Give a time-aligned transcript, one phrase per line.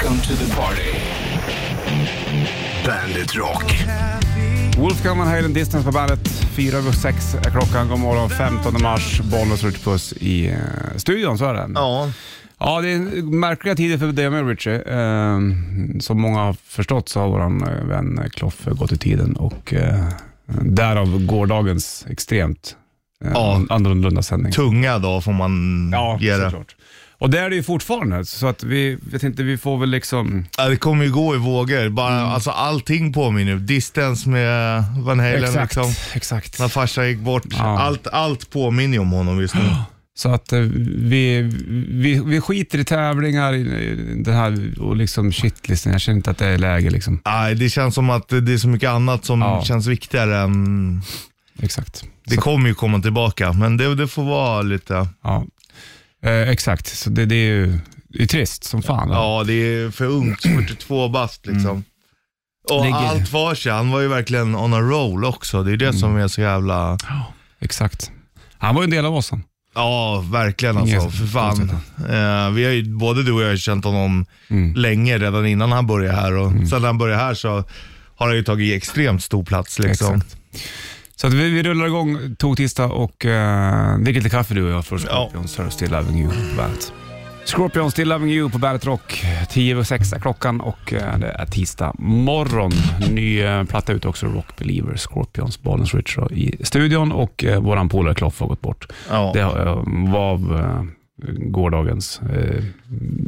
[0.00, 0.98] Welcome to the party.
[2.86, 3.74] Bandit Rock.
[4.78, 6.28] Wolfgang Van Halen Distance på bandet.
[6.28, 7.88] Fyra över sex är klockan.
[7.88, 9.20] God morgon 15 mars.
[9.20, 10.56] Bollnäs Ritchie Puss i eh,
[10.96, 11.68] studion, så är det.
[11.74, 12.10] Ja,
[12.58, 14.74] Ja, det är märkliga tider för dig med Richie.
[14.82, 15.38] Eh,
[16.00, 20.04] som många har förstått så har vår vän Kloffe gått i tiden och eh,
[20.62, 22.76] därav gårdagens extremt
[23.24, 23.60] eh, Ja.
[23.70, 24.52] annorlunda sändning.
[24.52, 26.44] tunga då får man Ja, ge det.
[26.50, 26.76] såklart.
[27.20, 30.46] Och det är det ju fortfarande, så att vi, vet inte, vi får väl liksom...
[30.56, 31.88] Ja, det kommer ju gå i vågor.
[31.88, 33.60] Bara, Alltså allting påminner nu.
[33.60, 35.92] Distance med Van Halen exakt, liksom.
[36.14, 36.58] exakt.
[36.58, 37.44] När farsan gick bort.
[37.50, 37.80] Ja.
[37.80, 39.60] Allt, allt påminner ju om honom just nu.
[40.18, 41.42] Så att eh, vi,
[41.88, 45.92] vi, vi skiter i tävlingar i, i den här och liksom shitlisten.
[45.92, 47.20] Jag känner inte att det är läge liksom.
[47.24, 49.62] Nej, det känns som att det är så mycket annat som Ja.
[49.64, 51.02] känns viktigare än...
[51.62, 52.04] Exakt.
[52.26, 55.08] Det Så- kommer ju komma tillbaka, men det, det får vara lite...
[55.24, 55.44] Ja,
[56.22, 56.86] eh, exakt.
[56.96, 59.10] Så det, det är ju det är trist som fan.
[59.10, 60.42] Ja, det är för ungt.
[60.42, 61.84] 42 bast liksom.
[62.70, 63.72] Och Ligger- allt var sig.
[63.72, 65.62] Han var ju verkligen on a roll också.
[65.62, 66.98] Det är det som är så jävla...
[67.60, 68.10] Exakt.
[68.58, 69.30] Han var ju en del av oss.
[69.30, 69.42] Han.
[69.74, 71.18] Ja, verkligen Inget alltså.
[71.18, 71.70] För fan.
[71.98, 74.74] Eh, vi har ju, både du och jag har känt honom Mm.
[74.74, 76.32] länge, redan innan han började här.
[76.32, 77.64] Och sen när han började här så
[78.16, 79.78] har han ju tagit extremt stor plats.
[79.78, 80.14] Liksom.
[80.16, 80.36] Exakt.
[81.20, 84.70] Så att vi, vi rullar igång tog tisdag och uh, dricker lite kaffe du och
[84.70, 85.58] jag för Scorpions.
[85.58, 85.70] Ja.
[85.70, 86.92] Still Loving You på bandet.
[87.44, 89.24] Scorpions Still Loving You på Bandet Rock.
[89.50, 92.72] 10 över 6 är klockan och eh, det är tisdag morgon.
[93.10, 97.88] Ny uh, platta ut också, Rock Believer, Scorpions, Bollens Rich i studion och uh, våran
[97.88, 98.92] polare Kloffe har gått bort.
[99.10, 99.30] Ja.
[99.34, 100.84] Det uh, var uh,
[101.26, 102.64] gårdagens uh,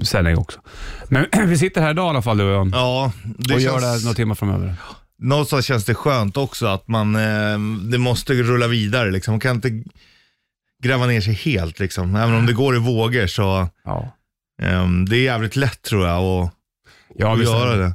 [0.02, 0.60] sändning också.
[1.08, 3.72] Men vi sitter här idag i alla fall du och jag Ja, det och känns,
[3.72, 4.74] gör det här några timmar framöver.
[5.20, 7.58] Någonstans känns det skönt också att man, eh,
[7.90, 9.10] det måste rulla vidare.
[9.10, 9.32] Liksom.
[9.32, 9.82] Man kan inte
[10.82, 11.78] gräva ner sig helt.
[11.78, 12.16] Liksom.
[12.16, 14.16] Även om det går i vågor så Ja,
[14.62, 16.52] eh, det är jävligt lätt tror jag att,
[17.16, 17.94] ja att göra det.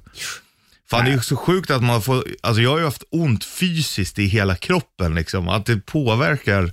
[0.90, 3.44] Fan, det är ju så sjukt att man får, alltså jag har ju haft ont
[3.44, 5.50] fysiskt i hela kroppen liksom.
[5.50, 6.72] Att det påverkar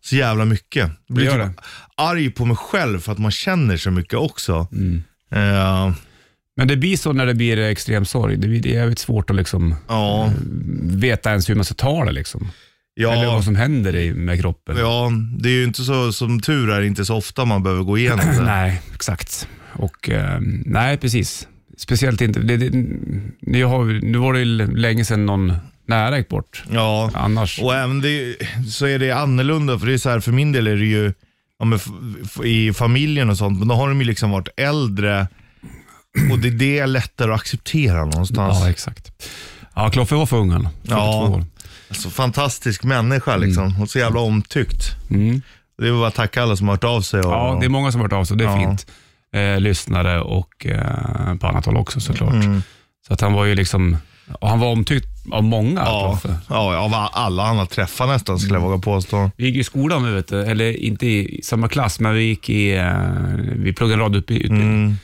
[0.00, 0.90] så jävla mycket.
[1.06, 1.38] Jag blir Mm.
[1.38, 1.60] Det typ
[1.94, 4.68] arg på mig själv för att man känner så mycket också.
[4.72, 5.02] Mm.
[5.30, 5.92] Eh,
[6.58, 8.36] Men det blir så när det blir extrem sorg.
[8.36, 10.32] Det blir det är jävligt svårt att liksom ja,
[10.82, 12.12] veta ens hur man ska ta det.
[12.12, 12.48] Liksom.
[13.00, 14.76] Eller ja, vad som händer i, med kroppen.
[14.76, 17.98] ja, det är ju inte så, som tur är, inte så ofta man behöver gå
[17.98, 18.42] igenom det.
[18.44, 19.48] nej, exakt.
[19.72, 21.48] Och, eh, nej, precis.
[21.76, 22.40] Speciellt inte.
[22.40, 22.86] Det, det,
[23.40, 25.52] det har, nu var det ju länge sedan någon
[25.86, 26.64] nära gick bort.
[26.70, 27.62] Ja, Annars.
[27.62, 28.36] och även det,
[28.70, 31.12] så är det annorlunda, för det är så här, för min del är det ju
[31.58, 31.78] ja, men
[32.44, 35.26] i familjen och sånt, men då har de ju liksom varit äldre
[36.32, 38.58] och det, det är lättare att acceptera någonstans.
[38.60, 39.12] Ja, exakt.
[39.74, 40.62] Ja, Kloffe var för ung han.
[40.82, 41.28] 42 Ja.
[41.28, 41.44] år.
[41.88, 44.84] Alltså, fantastisk människa liksom, och så jävla omtyckt.
[45.10, 45.42] Mm.
[45.78, 47.20] Det är bara att tacka alla som har hört av sig.
[47.20, 48.36] Och, Ja, det är många som har hört av sig.
[48.36, 48.58] Det är Ja.
[48.68, 48.86] fint.
[49.32, 52.32] Eh, lyssnare och eh, på annat håll också såklart.
[52.34, 52.62] Mm.
[53.06, 53.96] Så att han var ju liksom,
[54.40, 55.80] och han var omtyckt av många.
[55.80, 56.18] ja,
[56.48, 59.30] ja, av alla han har träffat nästan skulle jag våga påstå.
[59.36, 62.76] Vi gick i skolan, vet du, eller inte i samma klass, men vi gick i,
[62.76, 62.92] eh,
[63.56, 64.62] vi pluggade en radioutbildning.
[64.62, 64.96] Mm.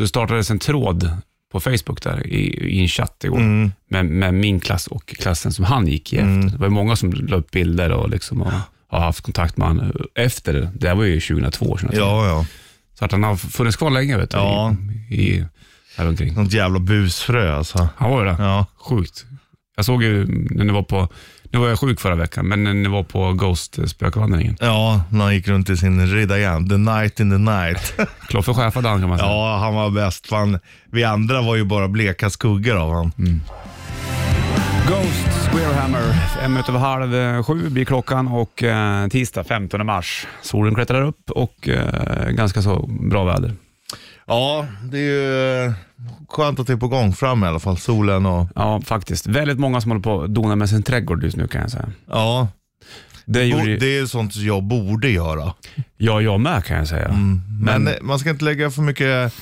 [0.00, 1.10] Så det startades en tråd
[1.52, 3.72] på Facebook där i, i en chatt igår Mm.
[3.88, 6.46] med, med min klass och klassen som han gick i efter.
[6.52, 8.52] Det var många som la upp bilder och, liksom, och
[8.88, 10.52] har haft kontakt med honom efter.
[10.52, 11.96] Det Det här var ju 2002, 2003.
[11.98, 12.46] Ja, ja.
[12.98, 14.76] Så att han har funnits kvar länge vet du, Ja.
[15.10, 15.44] i, i,
[15.96, 16.34] här omkring.
[16.34, 17.88] Något jävla busfrö alltså.
[17.96, 18.36] Han var ju det.
[18.38, 18.66] Ja.
[18.76, 19.24] Sjukt.
[19.76, 21.08] Jag såg ju när ni var på,
[21.52, 24.56] nu var jag sjuk förra veckan, men ni var på Ghost eh, spökvandringen.
[24.60, 26.68] Ja, när han gick runt i sin riddarjärn.
[26.68, 27.94] The night in the night.
[28.28, 29.30] Kloffe chefade han kan man säga.
[29.30, 30.26] ja, han var bäst.
[30.26, 30.58] Fan,
[30.90, 33.12] vi andra var ju bara bleka skuggor av honom.
[34.88, 36.02] Ghost Squarehammer.
[36.42, 40.26] En minut över halv eh, sju blir klockan och eh, tisdag 15 mars.
[40.42, 43.52] Solen klättrar upp och eh, ganska så bra väder.
[44.26, 45.72] Ja, det är ju eh,
[46.28, 47.78] skönt att det är på gång fram i alla fall.
[47.78, 48.48] Solen och...
[48.54, 49.26] Ja, faktiskt.
[49.26, 51.88] Väldigt många som håller på att dona med sin trädgård just nu kan jag säga.
[52.08, 52.48] Ja,
[53.24, 55.54] Det gjorde det är sånt jag borde göra.
[55.96, 57.08] ja, jag med kan jag säga.
[57.08, 59.34] Men, Men- eh, man ska inte lägga för mycket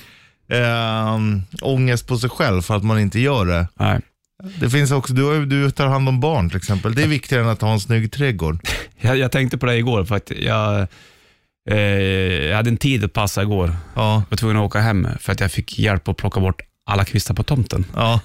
[0.50, 1.18] eh,
[1.62, 3.68] ångest på sig själv för att man inte gör det.
[3.80, 4.00] Nej.
[4.60, 6.94] Det finns också, du, du tar hand om barn till exempel.
[6.94, 8.58] Det är viktigare än att ha en snygg trädgård.
[9.00, 10.86] Jag, jag tänkte på det igår för att jag,
[11.70, 11.76] eh,
[12.48, 13.76] jag hade en tid att passa igår.
[13.94, 16.60] Ja, Jag var tvungen att åka hem för att jag fick hjälp att plocka bort
[16.86, 17.84] alla kvistar på tomten.
[17.94, 18.20] ja,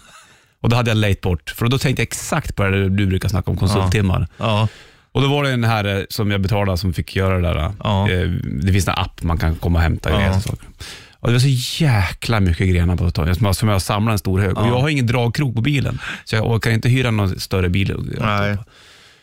[0.61, 3.29] Och då hade jag lejt bort, för då tänkte jag exakt på det du brukar
[3.29, 4.27] snacka om, konsulttimmar.
[4.37, 4.67] ja,
[5.11, 7.71] Och då var det en herre som jag betalade som fick göra det där.
[7.83, 8.09] Ja.
[8.09, 8.29] Eh,
[8.63, 10.15] Det finns en app man kan komma och hämta Ja.
[10.17, 10.67] grejer och saker.
[11.19, 14.57] Och det var så jäkla mycket grenar på tomten som jag, samlade en stor hög.
[14.57, 17.95] Och jag har ingen dragkrok på bilen, så jag orkar inte hyra någon större bil.
[18.19, 18.57] nej.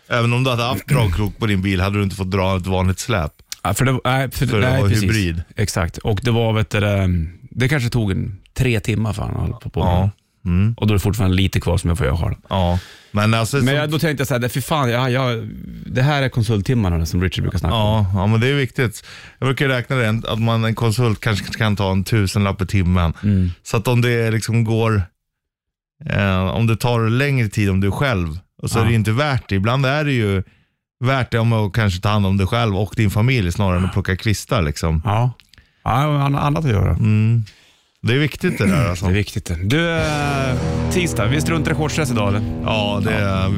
[0.08, 2.66] Även om du hade haft dragkrok på din bil hade du inte fått dra ett
[2.66, 3.32] vanligt släp.
[3.62, 5.04] Ja, för det, nej, för, För det nej, var precis.
[5.04, 5.42] hybrid.
[5.56, 5.98] Exakt.
[5.98, 6.80] Och det var, vet du,
[7.50, 9.80] det, kanske tog en tre timmar för han på, på.
[9.80, 10.10] Ja.
[10.44, 10.74] Mm.
[10.76, 12.34] Och då är det fortfarande lite kvar som jag får göra själv.
[12.48, 12.78] Ja.
[13.10, 15.28] Men alltså, Men så- jag, då tänkte jag så här, fy fan, ja, ja,
[15.86, 18.04] det här är konsulttimmarna som Richard brukar snacka om.
[18.04, 19.04] Ja, ja, men det är viktigt.
[19.38, 23.12] Jag brukar räkna det, att man, en konsult kanske kan ta en tusenlapp i timmen.
[23.22, 23.50] Mm.
[23.62, 25.02] Så att om det liksom går,
[26.10, 28.82] eh, om det tar längre tid om du är själv, och så Ja.
[28.82, 29.54] är det inte värt det.
[29.54, 30.42] Ibland är det ju
[31.00, 33.84] värt det om att kanske ta hand om dig själv och din familj snarare än
[33.84, 34.62] att plocka kvistar.
[34.62, 35.02] Liksom.
[35.04, 35.32] Ja,
[35.84, 36.90] ja han har annat att göra.
[36.90, 37.44] Mm.
[38.02, 39.04] Det är viktigt det där alltså.
[39.04, 39.44] Det är viktigt.
[39.44, 39.54] det.
[39.64, 40.02] Du, eh,
[40.92, 42.42] tisdag, vi struntar i shortsdress idag eller?
[42.64, 43.48] Ja, det är...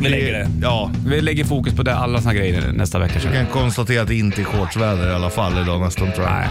[0.00, 0.50] Vi lägger det.
[0.62, 3.14] Ja, Vi lägger fokus på det, alla såna grejer nästa vecka.
[3.24, 3.34] jag jag.
[3.34, 6.34] kan konstatera att det inte är shortsväder i alla fall idag nästan tror jag.
[6.34, 6.48] Nej,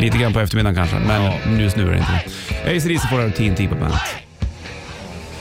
[0.00, 2.12] lite grann på eftermiddagen kanske, men just nu är det inte
[2.64, 2.76] det.
[2.76, 4.27] AC/DC får du TNT på bandet.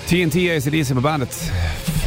[0.08, 1.52] TNT AC/DC på bandet.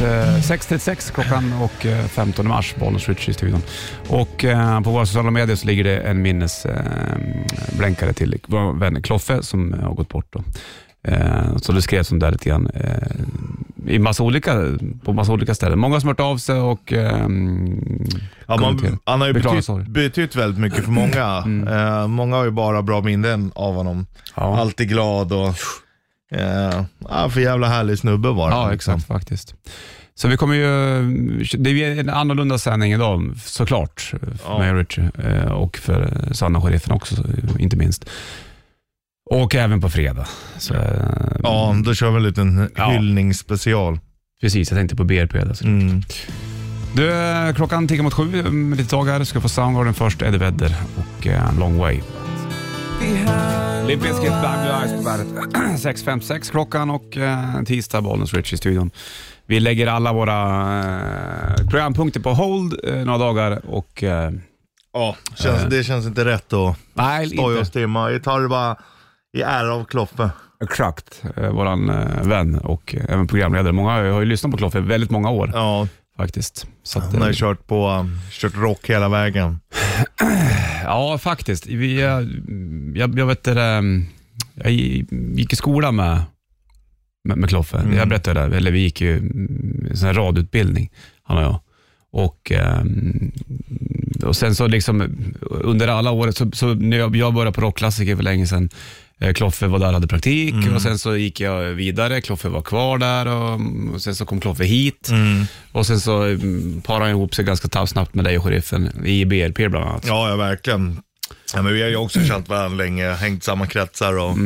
[0.01, 0.05] Eh,
[0.39, 3.61] 6.36 klockan och eh, 15 mars, Bollnäs Rich i studion.
[4.07, 9.43] Och eh, på våra sociala medier så ligger det en minnesblänkare till vår vän Kloffe
[9.43, 10.25] som har gått bort.
[10.29, 10.43] Då.
[11.11, 13.07] Eh, Så det skrevs om det lite grann eh,
[13.87, 14.61] i massa olika,
[15.03, 15.79] på massa olika ställen.
[15.79, 17.27] Många som hört av sig och Ja,
[18.57, 19.69] man, han har ju betytt.
[19.69, 19.93] Mm.
[19.93, 21.43] betytt väldigt mycket för många.
[21.71, 24.05] Eh, många har ju bara bra minnen av honom.
[24.35, 24.59] Ja.
[24.59, 25.53] Alltid glad och eh,
[27.09, 28.59] ja, för jävla härlig snubbe var han.
[28.61, 28.93] Ja, liksom.
[28.93, 29.55] exakt faktiskt.
[30.15, 30.65] Så vi kommer ju,
[31.57, 34.59] det är en annorlunda sändning idag såklart, för Ja.
[34.59, 37.15] mig och Richie eh, och för Sanna Sheriffen också,
[37.59, 38.05] inte minst.
[39.29, 40.27] Och även på fredag.
[40.57, 40.81] Så, eh,
[41.43, 42.89] Ja, då kör vi en liten Ja.
[42.91, 43.99] hyllningsspecial.
[44.41, 45.35] Precis, jag tänkte på BRP.
[45.35, 45.63] Alltså.
[45.65, 46.01] Mm.
[46.95, 49.23] Du, eh, klockan tickar mot sju om lite tag här.
[49.23, 51.27] Ska få Soundgarden först, Eddie Vedder och
[51.59, 52.01] Long Way.
[53.87, 55.27] Limp Bizkit, Blind Blue Eyes på bandet.
[55.79, 58.91] 6.56 klockan och eh, tisdag, Bollnäs Rich i studion.
[59.45, 60.39] Vi lägger alla våra
[60.79, 64.31] eh, programpunkter på hold eh, några dagar och eh,
[64.93, 65.69] Ja, känns, Eh.
[65.69, 68.09] det känns inte rätt att nej, stå och inte stimma.
[68.09, 68.75] Vi tar det bara
[69.37, 70.29] i ära av Kloffe.
[70.63, 73.73] exakt eh, våran eh, vän och eh, även programledare.
[73.73, 75.87] Många har ju, har ju lyssnat på Kloffe väldigt många år Ja,
[76.21, 76.67] faktiskt.
[76.83, 79.59] Så att, han har eh, ju kört, på, um, kört rock hela vägen.
[80.83, 81.67] Ja, faktiskt.
[81.67, 82.21] Vi, eh,
[82.99, 83.81] jag, jag vet det, eh,
[84.53, 86.21] jag gick i skolan med,
[87.23, 87.77] med, med Kloffe.
[87.77, 87.97] Mm.
[87.97, 90.91] Jag berättade det, eller vi gick ju mm, en sån här radutbildning,
[91.23, 91.59] han och jag.
[92.11, 93.31] Och, ehm,
[94.23, 95.01] och sen så liksom
[95.41, 99.10] under alla året, så, så när jag, jag började på rockklassiker för länge sedan, eh,
[99.35, 100.75] Kloffe var där och hade praktik Mm.
[100.75, 103.59] och sen så gick jag vidare, Kloffe var kvar där och,
[103.93, 105.09] och sen så kom Kloffe hit.
[105.09, 105.45] Mm.
[105.71, 109.25] Och sen så mm, parade han ihop sig ganska snabbt med dig och sheriffen i
[109.25, 110.03] BRP bland annat.
[110.07, 111.01] Ja, ja verkligen.
[111.53, 114.37] Ja, men vi har ju också känt varandra länge, hängt samma kretsar och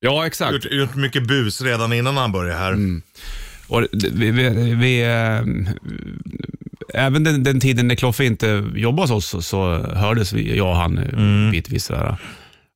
[0.00, 0.52] Ja, exakt.
[0.54, 3.00] gjort, gjort mycket bus redan innan han började här.
[3.68, 5.42] Och det- vi, vi, vi, eh,
[7.04, 10.68] även den, den tiden när Kloffe inte jobbade hos oss så, så hördes vi, jag
[10.68, 11.50] och han mm.
[11.50, 11.84] bitvis.
[11.84, 12.16] Sådär.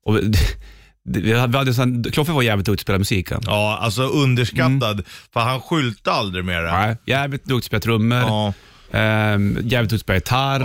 [0.05, 0.19] Och
[1.09, 3.31] vi, hade, sån, Kloffe var jävligt duktig på att spela musik.
[3.31, 3.41] han.
[3.47, 5.03] Ja, alltså underskattad.
[5.33, 6.71] För han skyltade aldrig med det.
[6.73, 8.53] Nej, jävligt duktig på att spela trummor, Ja,
[8.99, 10.61] ehm, jävligt duktig på att spela gitarr.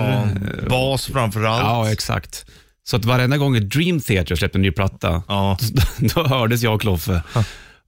[0.63, 1.63] ja, bas framförallt.
[1.63, 2.45] Ja, exakt.
[2.85, 5.57] Så att varenda gång Dream Theater släppte en ny platta, Ja.
[5.71, 5.81] då,
[6.23, 7.21] då hördes jag och Kloffe.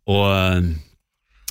[0.06, 0.62] Och, eh,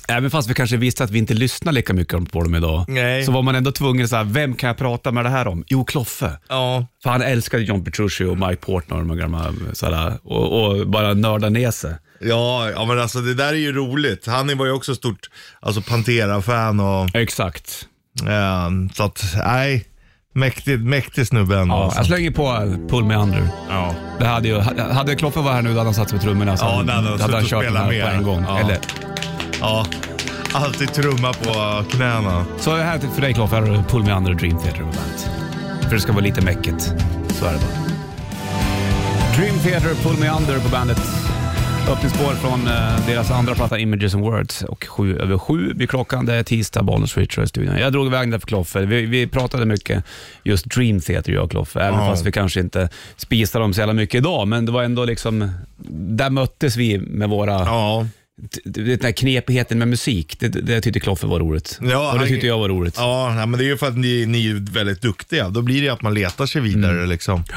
[0.07, 3.23] även fast vi kanske visste att vi inte lyssnar lika mycket på dem idag, Nej.
[3.23, 5.63] så var man ändå tvungen att säga, vem kan jag prata med det här om?
[5.67, 6.31] Jo, Kloffe.
[6.49, 10.87] Ja, För han älskade John Petrucci och Mike Portnoy och, de gamla, sådär, och, och
[10.87, 11.95] bara nörda ner sig.
[12.19, 14.27] ja, ja, men alltså det där är ju roligt.
[14.27, 15.29] Han var ju också stort
[15.59, 17.85] alltså Pantera-fan och Exakt.
[18.27, 19.85] eh, så att, nej,
[20.33, 21.75] mäktig, mäktig snubbe ändå.
[21.75, 21.99] Ja, alltså.
[21.99, 23.47] jag slänger på Pull Me Under.
[23.69, 23.95] ja.
[24.19, 24.59] Det hade, ju,
[24.93, 26.57] hade Kloffe varit här nu, då hade han satt sig på trummorna.
[26.57, 28.23] så Ja, han- hade han då hade han suttit och kört den här på en
[28.23, 28.45] gång.
[28.47, 28.59] Ja.
[28.59, 28.79] Eller,
[29.65, 29.85] ja,
[30.53, 32.45] alltid trumma på knäna.
[32.59, 35.29] Så här för dig Kloffe, Pull Me Under Dream Theater på bandet.
[35.81, 36.81] För det ska vara lite mäcket.
[37.29, 37.85] Så är det bara.
[39.37, 40.97] Dream Theater, Pull Me Under på bandet.
[41.89, 46.25] Öppningsspår från eh, deras andra platta Images and Words och sju över sju blir klockan.
[46.25, 47.77] Det är tisdag, Bollnäs Richard i studion.
[47.77, 48.79] Jag drog iväg där för Kloffe.
[48.85, 50.03] Vi, vi pratade mycket
[50.43, 52.05] just Dream Theater, jag och Kloffe, även Ja.
[52.09, 54.47] fast vi kanske inte spisar dem så jävla mycket idag.
[54.47, 55.51] Men det var ändå liksom,
[56.17, 58.07] där möttes vi med våra Ja,
[58.63, 61.79] den här knepigheten med musik, det, det tyckte Kloffe var roligt.
[61.81, 62.95] Ja, och det tyckte jag var roligt.
[62.97, 65.49] ja men det är ju för att ni, ni är väldigt duktiga.
[65.49, 67.09] Då blir det att man letar sig vidare Mm.
[67.09, 67.43] liksom.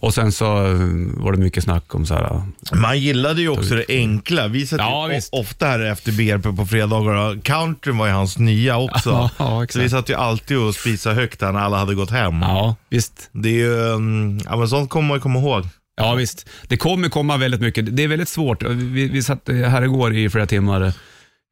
[0.00, 0.78] Och sen så eh,
[1.14, 2.42] var det mycket snack om så här,
[2.74, 4.48] Man gillade ju också det enkla.
[4.48, 8.76] Vi satt Ja, ju ofta här efter BRP på fredagar countryn var ju hans nya
[8.78, 9.30] också.
[9.38, 12.34] Ja, så vi satt ju alltid och spisade högt här när alla hade gått hem.
[12.42, 13.28] ja visst.
[13.32, 15.64] Det är ju, mm, ja men sånt kommer man ju komma ihåg.
[15.98, 16.48] Ja visst.
[16.68, 17.96] Det kommer komma väldigt mycket.
[17.96, 18.62] Det är väldigt svårt.
[18.62, 20.92] Vi, vi satt här igår i flera timmar,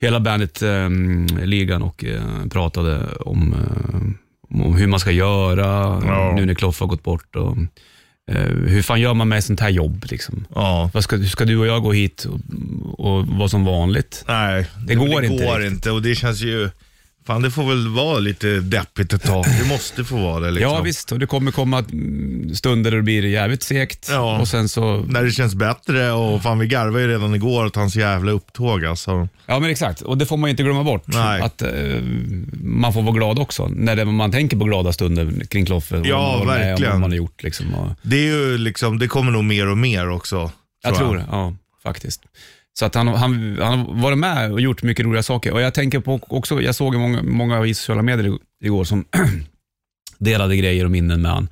[0.02, 5.66] hela bandet-ligan och eh, pratade om, eh, om hur man ska göra
[6.06, 6.32] Ja.
[6.36, 7.36] nu när Kloffe har gått bort.
[7.36, 7.56] Och,
[8.32, 10.04] eh, hur fan gör man med sånt här jobb?
[10.10, 10.46] Liksom?
[10.54, 10.90] Ja.
[10.94, 12.40] Vad ska, ska du och jag gå hit och,
[13.06, 14.24] och vara som vanligt?
[14.28, 15.72] Nej, Det går det inte går riktigt.
[15.72, 16.70] inte och det känns ju,
[17.26, 19.44] fan det får väl vara lite deppigt ett tag.
[19.62, 20.72] Det måste få vara det liksom.
[20.72, 24.38] Ja visst, och det kommer komma mm, stunder då det blir jävligt segt Ja.
[24.40, 24.96] och sen så...
[25.08, 28.84] När det känns bättre och fan vi garvade ju redan igår åt hans jävla upptåg
[28.84, 29.28] alltså.
[29.46, 31.04] Ja men exakt, och det får man inte glömma bort.
[31.06, 31.40] Nej.
[31.40, 31.70] Att eh,
[32.62, 36.02] man får vara glad också, när det, man tänker på glada stunder kring Kloffe.
[36.04, 36.92] Ja, man om, verkligen.
[36.92, 37.74] Vad man har gjort liksom.
[37.74, 40.50] Och, Det är ju liksom, det kommer nog mer och mer också.
[40.82, 41.54] jag tror det, ja
[41.86, 42.22] faktiskt.
[42.78, 45.52] Så att han, han, han har varit med och gjort mycket roliga saker.
[45.52, 49.04] Och jag tänker på också, jag såg många, många i sociala medier igår som
[50.18, 51.48] delade grejer och minnen med han.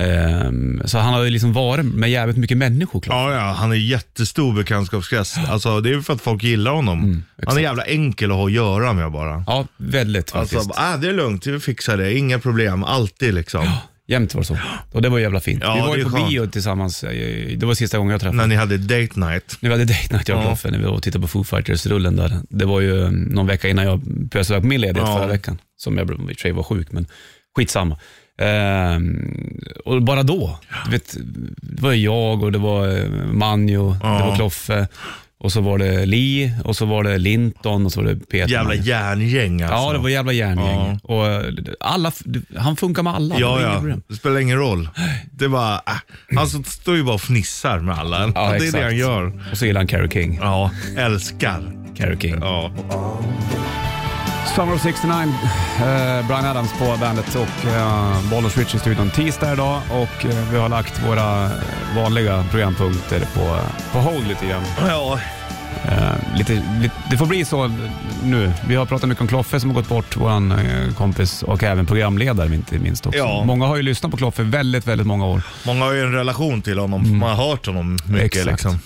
[0.00, 3.00] Ehm, så han har ju liksom varit med jävligt mycket människor.
[3.00, 3.16] Klart.
[3.16, 5.38] Ja, ja, han är jättestor bekantskapskrets.
[5.48, 7.04] Alltså, det är ju för att folk gillar honom.
[7.04, 9.44] Mm, han är jävla enkel att ha att göra med bara.
[9.46, 10.56] Ja, väldigt faktiskt.
[10.56, 13.70] Alltså, äh, det är lugnt, vi fixar det, inga problem, alltid liksom.
[14.10, 14.56] Jämt var det så.
[14.92, 15.62] Och det var jävla fint.
[15.64, 16.28] Ja, vi var det ju är på skönt.
[16.28, 17.04] bio tillsammans.
[17.04, 19.56] eh, Det var sista gången jag träffade När ni hade date night.
[19.60, 20.46] Nu hade date night jag och Ja.
[20.48, 22.32] Kloffe när vi var och tittade på Foo Fighters-rullen där.
[22.48, 24.00] Det var ju eh, någon vecka innan jag
[24.30, 25.16] pösade iväg på min ledighet Ja.
[25.18, 25.58] förra veckan.
[25.76, 27.06] Som jag i och för sig var sjuk, men
[27.56, 27.98] skitsamma.
[28.38, 31.16] Ehm, och bara då, du vet,
[31.62, 34.88] det var jag och det var eh, Manjo, det var Kloffe
[35.40, 38.52] och så var det Lee och så var det Linton och så var det Peter.
[38.52, 39.76] Jävla järngäng alltså.
[39.76, 41.00] Ja, det var jävla järngäng.
[41.02, 41.42] Och eh,
[41.80, 42.12] alla,
[42.56, 43.34] han funkar med alla.
[43.34, 43.96] det Ja, inga ja.
[44.08, 44.88] Det spelar ingen roll.
[45.32, 48.20] Det var, äh, han står ju bara och fnissar med alla.
[48.20, 48.72] Ja, det är exakt.
[48.72, 49.48] det han gör.
[49.50, 50.38] Och så gillar han Carrie King.
[50.42, 51.72] Ja, älskar.
[51.96, 52.36] Carrie King.
[52.40, 52.72] Ja.
[54.56, 55.12] Summer of 69,
[55.78, 60.50] eh, Brian Adams på bandet och eh, Bollnäs Rich i studion tisdag idag och eh,
[60.52, 61.50] vi har lagt våra
[61.96, 63.58] vanliga programpunkter på,
[63.92, 64.62] på hold lite grann.
[64.88, 65.18] ja.
[65.84, 67.70] Eh, lite, lite, det får bli så
[68.24, 68.52] nu.
[68.68, 71.86] Vi har pratat mycket om Kloffe som har gått bort, vår eh, kompis och även
[71.86, 73.18] programledare inte minst också.
[73.18, 73.44] Ja.
[73.44, 75.42] Många har ju lyssnat på Kloffe väldigt, väldigt många år.
[75.66, 78.24] Många har ju en relation till honom, man har hört honom mycket Mm.
[78.26, 78.46] Exakt.
[78.50, 78.78] liksom.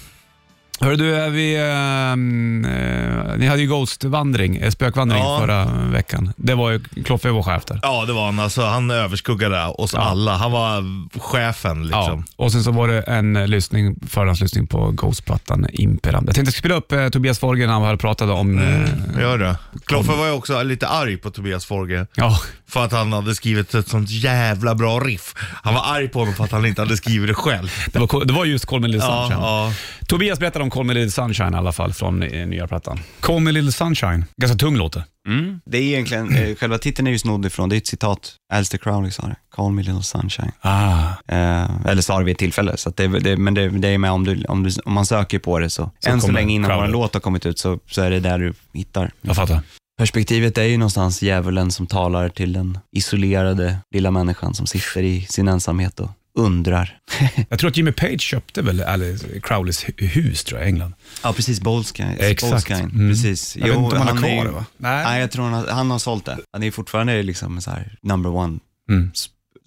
[0.81, 5.38] Hörru du, är vi, ehm, eh, ni hade ju Ghost-vandring, eh, spökvandring Ja.
[5.40, 6.33] förra veckan.
[6.37, 7.81] Det var ju, Kloffe var chef där.
[7.83, 8.38] Ja, det var han.
[8.38, 10.37] Alltså, han överskuggade oss alla.
[10.37, 10.85] Han var
[11.21, 12.25] chefen liksom.
[12.37, 16.25] Ja, och sen så var det en eh, lyssning, förhandslyssning på Ghost-plattan Imperam.
[16.26, 18.59] Jag tänkte spela upp eh, Tobias Forge när han hade pratat om...
[18.59, 19.57] Eh, Gör det.
[19.87, 22.07] Kloffe var ju också lite arg på Tobias Forge.
[22.14, 22.38] ja,
[22.69, 25.35] För att han hade skrivit ett sånt jävla bra riff.
[25.62, 27.71] Han var arg på honom för att han inte hade skrivit det själv.
[27.93, 29.73] det var, det var just Me Little Ja, ja.
[30.09, 33.00] Tobias berättade om Call Me Little Sunshine i alla fall från eh, nya plattan.
[33.21, 35.04] Call Me Little Sunshine, ganska tung låt det.
[35.28, 35.61] Mm.
[35.66, 38.78] Det är egentligen, eh, själva titeln är ju snodd ifrån, det är ett citat, Alistair
[38.78, 40.52] Crowley sa det, Call me little sunshine.
[40.61, 41.09] Ah.
[41.28, 43.99] Eh, eller sa det vid ett tillfälle, så att det, det, men det, det är
[43.99, 46.54] med om, du, om, du, om man söker på det så, än så kommer länge
[46.54, 46.87] innan Crowley.
[46.87, 49.11] vår låt har kommit ut så, så är det där du hittar.
[49.21, 49.61] Jag fattar.
[49.99, 55.21] Perspektivet är ju någonstans djävulen som talar till den isolerade lilla människan som sitter i
[55.21, 56.98] sin ensamhet och undrar.
[57.48, 60.94] Jag tror att Jimmy Page köpte väl Alice Crowleys hu- hus tror jag, i England.
[61.22, 62.16] Ja, precis, Boleskine.
[62.18, 62.50] Exakt.
[62.50, 63.08] Boleskine, Mm.
[63.10, 63.56] Precis.
[63.56, 64.64] Jag vet inte om han har är kvar det va?
[64.76, 66.38] Nej, jag tror han har, han har sålt det.
[66.52, 68.58] Han är fortfarande liksom så här number one
[68.90, 69.10] Mm.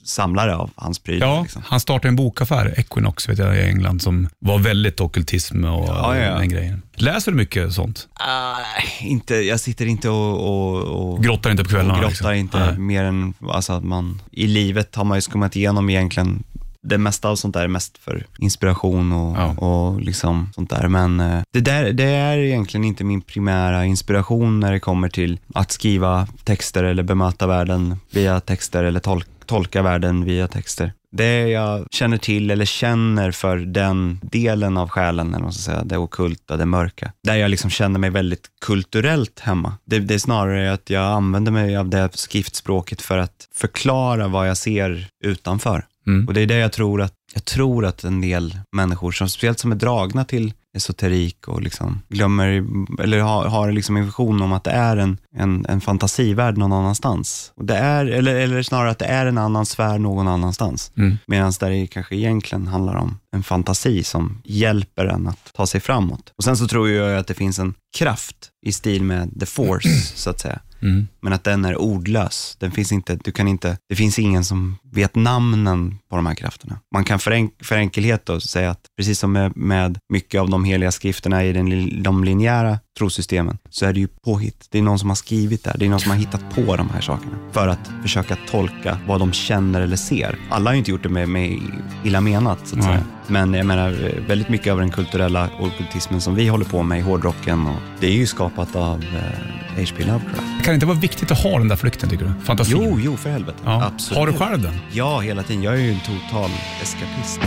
[0.06, 1.28] samlare av hans prylar.
[1.28, 1.62] Ja, Liksom.
[1.66, 6.18] han startade en bokaffär, Equinox vet jag, i England, som var väldigt ockultism och Ja,
[6.18, 6.38] ja.
[6.38, 6.82] den grejen.
[6.96, 8.08] Läser du mycket sånt?
[8.14, 8.56] Ah,
[9.02, 11.94] inte, jag sitter inte och, och, och Grottar inte på kvällarna?
[11.94, 12.34] grottar liksom?
[12.34, 12.78] inte Nej.
[12.80, 16.44] mer än alltså att man, i livet har man ju skummat igenom egentligen
[16.88, 19.46] det mesta av sånt där är mest för inspiration och, Ja.
[19.68, 20.88] och liksom sånt där.
[20.88, 25.40] Men eh, det, där, det är egentligen inte min primära inspiration när det kommer till
[25.54, 30.94] att skriva texter eller bemöta världen via texter eller tol- tolka världen via texter.
[31.12, 35.84] Det jag känner till eller känner för den delen av själen, eller man ska säga,
[35.84, 39.74] det okulta, det mörka, där jag liksom känner mig väldigt kulturellt hemma.
[39.86, 44.50] Det, det är snarare att jag använder mig av det skriftspråket för att förklara vad
[44.50, 45.86] jag ser utanför.
[46.08, 46.28] Mm.
[46.28, 49.60] Och det är det jag tror att, jag tror att en del människor, som, speciellt
[49.60, 52.66] som är dragna till esoterik och liksom glömmer,
[53.02, 56.74] eller har, har liksom en vision om att det är en, en, en fantasivärld någon
[56.74, 57.52] annanstans.
[57.56, 60.92] Och det är, eller, eller snarare att det är en annan sfär någon annanstans.
[60.98, 61.18] Mm.
[61.28, 65.82] Medan där det kanske egentligen handlar om en fantasi som hjälper en att ta sig
[65.82, 66.34] framåt.
[66.38, 69.90] Och Sen så tror jag att det finns en kraft i stil med the force,
[70.16, 70.60] så att säga.
[70.82, 71.08] Mm.
[71.22, 72.56] Men att den är ordlös.
[72.60, 76.36] Den finns inte, du kan inte, det finns ingen som vet namnen på de här
[76.36, 76.80] krafterna.
[76.94, 80.50] Man kan för, enk, för enkelhet då säga att precis som med, med mycket av
[80.50, 84.68] de heliga skrifterna i den, de linjära trosystemen, så är det ju påhitt.
[84.72, 86.90] Det är någon som har skrivit det, det är någon som har hittat på de
[86.90, 90.38] här sakerna för att försöka tolka vad de känner eller ser.
[90.50, 91.60] Alla har ju inte gjort det med, med
[92.04, 92.94] illa menat, så att Nej.
[92.94, 93.04] säga.
[93.28, 97.02] Men jag menar, väldigt mycket av den kulturella ockultismen som vi håller på med i
[97.02, 100.04] hårdrocken, och det är ju skapat av eh, H.P.
[100.06, 100.38] Lovecraft.
[100.38, 102.34] Kan det inte vara viktigt att ha den där flykten tycker du?
[102.46, 102.78] Fantasin?
[102.82, 103.58] Jo, jo, för helvete.
[103.64, 103.86] Ja.
[103.86, 104.20] Absolut.
[104.20, 104.74] Har du själv den?
[104.92, 105.64] Ja, hela tiden.
[105.64, 106.50] Jag är ju en total
[106.82, 107.40] eskapist.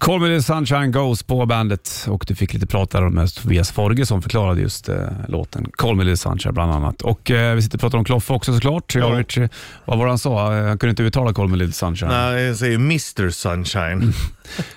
[0.00, 3.72] Call Me The Sunshine Goes på bandet och du fick lite prata där med Tobias
[3.72, 4.96] Forge som förklarade just eh,
[5.28, 7.02] låten Call Me The Sunshine bland annat.
[7.02, 8.94] Och eh, vi sitter och pratar om Kloffe också såklart.
[8.94, 9.06] Ja.
[9.06, 9.48] Richie,
[9.84, 10.56] vad var det han sa?
[10.56, 12.08] Eh, Han kunde inte uttala Call Me The Sunshine.
[12.08, 14.12] Nej, jag säger Mr Sunshine.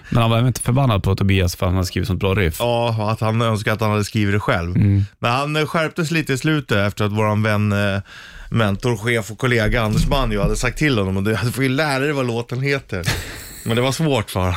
[0.10, 2.56] Men han var inte förbannad på Tobias för att han hade skrivit sånt bra riff.
[2.60, 4.78] Ja, att han önskar att han hade skrivit det själv.
[5.20, 8.02] Men han eh, skärptes lite i slutet efter att våran vän, eh,
[8.50, 12.00] mentor, chef och kollega Anders Manjo hade sagt till honom och du får ju lära
[12.00, 13.04] dig vad låten heter.
[13.66, 14.56] Men det var svårt för honom.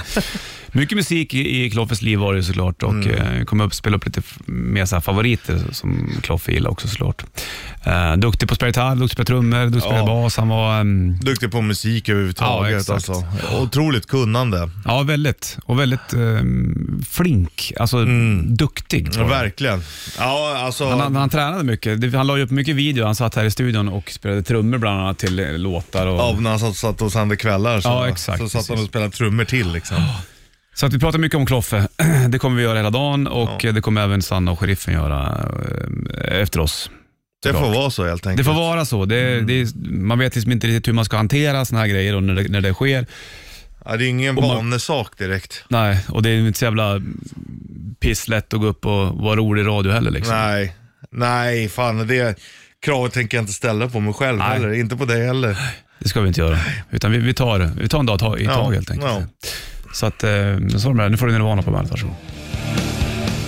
[0.76, 3.10] Mycket musik i, i Kloffes liv var det såklart och Mm.
[3.38, 7.24] eh, kommer upp spela upp lite mer så favoriter som Kloffe gillar också såklart.
[7.84, 10.06] Eh, duktig på att spela gitarr, duktig på trummor, duktig på Ja.
[10.06, 10.36] bas.
[10.36, 12.80] Han var um, Duktig på musik Ja, överhuvudtaget.
[12.80, 12.90] exakt.
[13.08, 13.24] alltså.
[13.62, 14.70] Otroligt kunnande.
[14.84, 18.04] ja, väldigt, och väldigt ehm, flink, alltså
[18.44, 19.12] duktig.
[19.12, 19.82] tror Ja, verkligen.
[20.18, 20.88] Ja, alltså.
[20.88, 22.14] Han, han, han tränade mycket.
[22.14, 23.04] Han la upp mycket video.
[23.04, 26.06] Han satt här i studion och spelade trummor bland annat till eh, låtar.
[26.06, 28.76] Och, Ja, när han satt, satt och sände kvällar så, Ja, exakt, så satt han
[28.76, 28.82] precis.
[28.84, 29.72] och spelade trummor till.
[29.72, 29.96] Liksom.
[30.76, 31.88] Så att vi pratar mycket om Kloffe.
[32.28, 35.48] Det kommer vi göra hela dagen och det kommer även Sanna och sheriffen göra
[36.24, 36.90] eh, efter oss.
[37.42, 38.46] Det får vara så helt Det enkelt.
[38.46, 39.04] får vara så.
[39.04, 39.46] Det, Mm.
[39.46, 42.34] det, man vet liksom inte riktigt hur man ska hantera såna här grejer och när
[42.34, 43.06] det, när det sker.
[43.84, 45.64] Ja, det är ingen Och man- vanesak direkt.
[45.68, 47.00] Nej, och det är inte så jävla
[48.00, 50.10] pisslätt att gå upp och vara rolig i radio heller.
[50.10, 50.34] Liksom.
[50.34, 50.76] Nej,
[51.10, 52.38] nej, fan det
[52.84, 54.48] kravet tänker jag inte ställa på mig själv Nej.
[54.48, 54.72] heller.
[54.72, 55.58] Inte på dig heller.
[55.98, 56.58] Det ska vi inte göra.
[56.90, 59.10] Utan vi, vi, tar, vi tar en dag ta- i taget helt enkelt.
[59.10, 59.22] ja.
[59.96, 60.30] Så att, eh,
[60.76, 61.08] så det det.
[61.08, 62.14] Nu får du Nirvana på bandet, varsågod.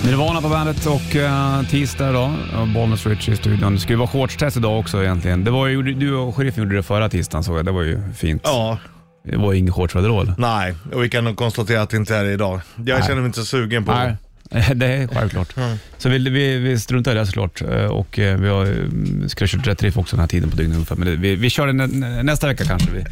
[0.05, 2.31] Nirvana på bandet och uh, tisdag idag,
[2.73, 3.73] Bollnäs Rich i studion.
[3.73, 5.43] Det skulle vara shortstest idag också egentligen.
[5.43, 7.65] Det var ju, du och sheriffen gjorde det förra tisdagen såg jag.
[7.65, 8.41] Det var ju fint.
[8.43, 8.77] Ja,
[9.23, 10.35] Det var ju ingen eller?
[10.37, 10.75] nej.
[10.93, 12.61] Och vi kan nog konstatera att det inte är det idag.
[12.75, 13.07] Jag Nej.
[13.07, 14.15] känner mig inte så sugen på Nej,
[14.75, 15.57] det är självklart.
[15.57, 15.77] Mm.
[15.97, 19.57] Så vi, vi, vi struntar i det såklart eh, och vi har, eh, skulle ha
[19.57, 20.95] kört rätt riff också den här tiden på dygnet ungefär.
[20.95, 22.91] Men det, vi, vi kör det nä, nästa vecka kanske.
[22.91, 23.05] Vi,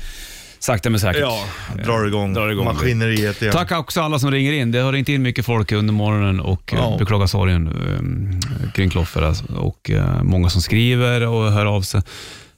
[0.60, 1.22] sakta men säkert.
[1.22, 1.46] Ja,
[1.86, 2.66] drar igång, Drar igång.
[2.66, 3.54] maskineriet igen.
[3.54, 4.72] Tack också alla som ringer in.
[4.72, 6.78] Det har ringt in mycket folk under morgonen och Ja.
[6.92, 6.98] ja.
[7.00, 9.46] beklagar sorgen eh, kring Kloffer alltså.
[9.54, 12.02] och eh, många som skriver och hör av sig.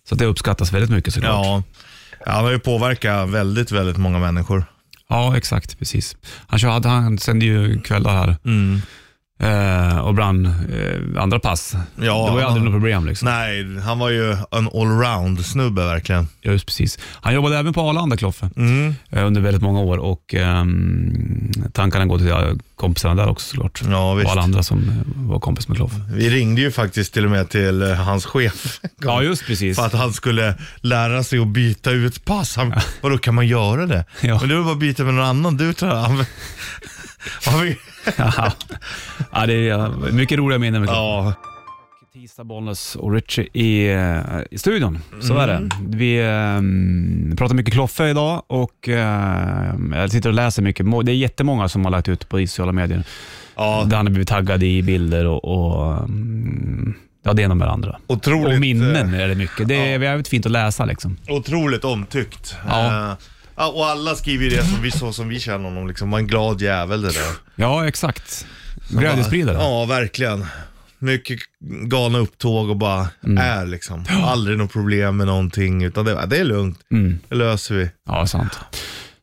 [0.10, 1.46] Så det uppskattas väldigt mycket såklart.
[1.46, 1.64] Ja.
[2.26, 4.66] ja, han har ju påverkat väldigt, väldigt många människor.
[5.10, 5.80] Ja, exakt.
[5.80, 6.16] Precis.
[6.48, 8.82] Han, kör, han sände ju kvällar här Mm.
[9.40, 11.74] Eh, och brann eh, andra pass.
[11.96, 13.06] Ja, det var ju aldrig något problem.
[13.06, 13.26] Liksom.
[13.26, 16.28] Nej, han var ju en allround snubbe verkligen.
[16.42, 17.00] Just precis.
[17.22, 18.96] Han jobbade även på Arlanda, Kloffe, Mm.
[19.10, 23.82] eh, under väldigt många år och ehm, tankarna går till kompisarna där också såklart.
[23.90, 24.32] Ja, och visst.
[24.32, 24.96] alla andra som eh,
[25.30, 25.96] var kompis med Kloffe.
[26.14, 28.80] Vi ringde ju faktiskt till och med till eh, hans chef.
[29.02, 29.78] Ja, just precis.
[29.78, 32.56] För att han skulle lära sig att byta ut pass.
[32.56, 34.06] Han, Vadå, kan man göra det?
[34.22, 34.38] Ja.
[34.40, 35.58] Men det var bara att byta med någon annan.
[35.58, 36.26] Du tror han,
[38.18, 38.52] ja,
[39.32, 41.34] ja, det är eh, mycket roliga minnen ja,
[42.14, 45.00] Tisdag, Bollnäs och Richie i, eh, i studion.
[45.22, 45.70] Så är det.
[45.88, 50.86] Vi eh, pratar mycket Kloffe idag och eh, jag sitter och läser mycket.
[51.06, 53.04] Det är jättemånga som har lagt ut på sociala medier.
[53.56, 57.68] ja, Där han har blivit taggad i bilder och, och mm, ja, det ena med
[57.68, 58.00] det andra.
[58.08, 59.68] otroligt, Och minnen eh, är det mycket.
[59.68, 61.18] Det är jävligt fint att läsa liksom.
[61.30, 62.56] otroligt omtyckt.
[62.68, 62.94] Ja.
[63.08, 63.18] Ja,
[63.68, 65.88] och alla skriver ju det som vi, så som vi känner honom.
[65.88, 66.12] Liksom.
[66.12, 67.32] Var en glad jävel det där.
[67.56, 68.46] Ja, exakt.
[68.90, 69.58] Glädjespridare.
[69.58, 70.46] Ja, verkligen.
[71.00, 71.40] Mycket
[71.86, 73.38] galna upptåg och bara Mm.
[73.38, 74.06] är liksom.
[74.24, 75.84] Aldrig något problem med någonting.
[75.84, 76.80] Utan det, det är lugnt.
[76.92, 77.20] Mm.
[77.30, 77.90] Det löser vi.
[78.08, 78.60] Ja, sant.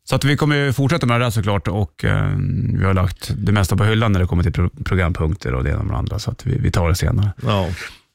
[0.09, 2.31] Så att vi kommer ju fortsätta med det där såklart och eh,
[2.79, 5.71] vi har lagt det mesta på hyllan när det kommer till pro programpunkter och det
[5.71, 6.19] ena med det andra.
[6.19, 7.31] Så att vi, vi tar det senare.
[7.43, 7.69] Ja.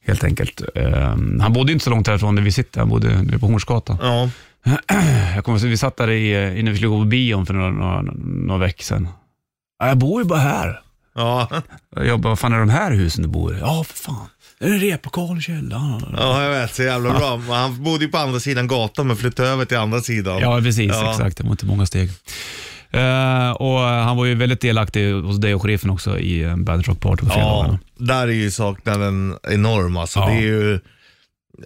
[0.06, 0.62] helt enkelt.
[0.74, 3.98] Eh, han bodde inte så långt härifrån där vi sitter, han bodde nere på Hornsgatan.
[4.02, 4.30] Ja.
[5.34, 7.70] Jag kommer, vi satt där i, eh, innan vi skulle gå på bion för några,
[7.70, 8.02] några,
[8.46, 9.08] några veckor sedan.
[9.78, 10.80] "Ja, Jag bor ju bara här.
[11.14, 11.48] Ja.
[11.96, 13.58] Jag bara, vad fan är de här husen du bor i?
[13.60, 14.26] Ja, för fan.
[14.58, 16.04] Det är en replokal i källaren.
[16.16, 16.74] ja, jag vet.
[16.74, 17.36] Så jävla bra.
[17.48, 20.38] Han bodde ju på andra sidan gatan men flyttade över till andra sidan.
[20.40, 20.92] Ja, precis.
[20.94, 21.10] Ja.
[21.10, 21.36] Exakt.
[21.36, 22.10] Det var inte många steg.
[22.90, 26.88] Eh, och Han var ju väldigt delaktig hos dig och sheriffen också i uh, Bandit
[26.88, 27.78] Rock Party på fredagarna.
[27.98, 30.18] Ja, där är ju saknaden enorm alltså.
[30.18, 30.26] Ja.
[30.26, 30.80] Det är ju,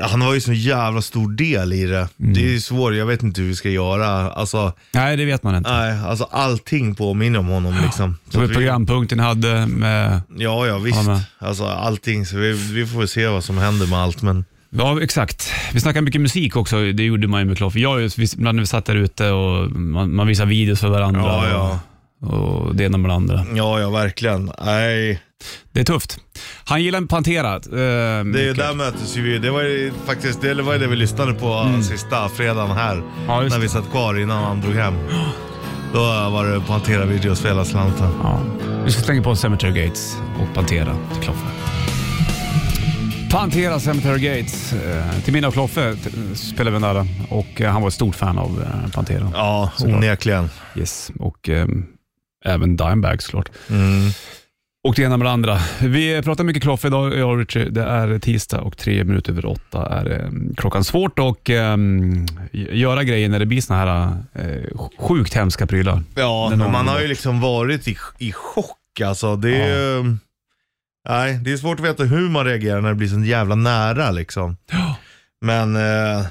[0.01, 2.09] han har ju så jävla stor del i det.
[2.21, 2.35] Mm.
[2.35, 4.09] Det är ju svårt, jag vet inte hur vi ska göra.
[4.31, 5.71] Alltså, Nej, det vet man inte.
[5.73, 8.17] nej, alltså allting påminner om honom liksom.
[8.31, 10.21] Det var att ju vi- programpunkten hade med...
[10.37, 10.97] Ja, ja visst.
[10.97, 11.21] Ja, men.
[11.49, 14.23] Alltså allting, så vi, vi får se vad som händer med allt.
[14.23, 15.53] Men Ja, exakt.
[15.73, 16.93] Vi snackade mycket musik också.
[16.93, 17.79] Det gjorde man ju med Kloffe.
[17.81, 21.21] Jag, när vi satt där ute och man, man visade videos för varandra.
[21.21, 21.71] ja, ja.
[21.71, 21.77] Och,
[22.21, 23.47] och det ena med det andra.
[23.55, 24.51] Ja, ja verkligen.
[24.65, 25.21] Nej,
[25.73, 26.19] Det är tufft.
[26.65, 27.55] Han gillar Pantera.
[27.55, 28.57] Eh, Det mycket.
[28.57, 32.29] där möttes ju vi, det var ju faktiskt det var det vi lyssnade på sista
[32.29, 32.93] fredagen här.
[32.95, 33.05] Mm.
[33.29, 34.95] Ja, när vi satt kvar innan han drog hem.
[35.93, 38.11] Då var det Pantera videos för hela slanten.
[38.23, 38.41] Ja.
[38.85, 41.47] Vi ska slänga på Cemetery Gates och Pantera till Kloffe.
[43.31, 44.73] Pantera Cemetery Gates.
[44.73, 45.97] Eh, till minne av Kloffe
[46.35, 49.31] spelade vi den där och eh, han var ett stort fan av eh, Pantera.
[49.35, 50.51] Ja, onekligen.
[50.77, 51.11] Yes.
[51.19, 51.67] Och eh,
[52.47, 53.49] även Dimebag såklart.
[53.71, 54.11] Mm.
[54.89, 55.59] Och det ena med det andra.
[55.83, 57.69] Vi pratar mycket Kloffe idag, jag och Richie.
[57.71, 60.85] Det är tisdag och tre minuter över åtta är eh, klockan.
[60.85, 61.77] Svårt att eh,
[62.53, 66.03] göra grejer när det blir såna här eh, sjukt hemska prylar.
[66.15, 69.37] Ja, man har ju liksom varit i, i chock alltså.
[69.37, 70.17] Det är ju...
[71.09, 74.11] Nej, det är svårt att veta hur man reagerar när det blir så jävla nära
[74.11, 74.57] liksom.
[74.73, 74.97] Ja.
[75.41, 76.27] Men eh,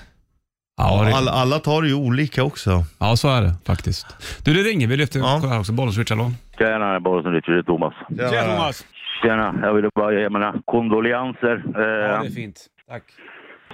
[0.77, 2.83] Ja, det, alla, alla tar det ju olika också.
[2.99, 4.05] ja, så är det faktiskt.
[4.45, 4.87] Du, det ringer.
[4.87, 5.39] Vi lyfter Ja.
[5.43, 5.49] ja.
[5.49, 5.71] här också.
[5.73, 6.31] Bollens Richard, hallå?
[6.57, 7.93] Tjena, Richard, det är Thomas.
[8.31, 8.85] Tjena, Thomas!
[9.23, 11.63] Tjena, jag ville bara ge mina kondolenser.
[11.73, 12.65] Ja, Eh, det är fint.
[12.89, 13.03] Tack.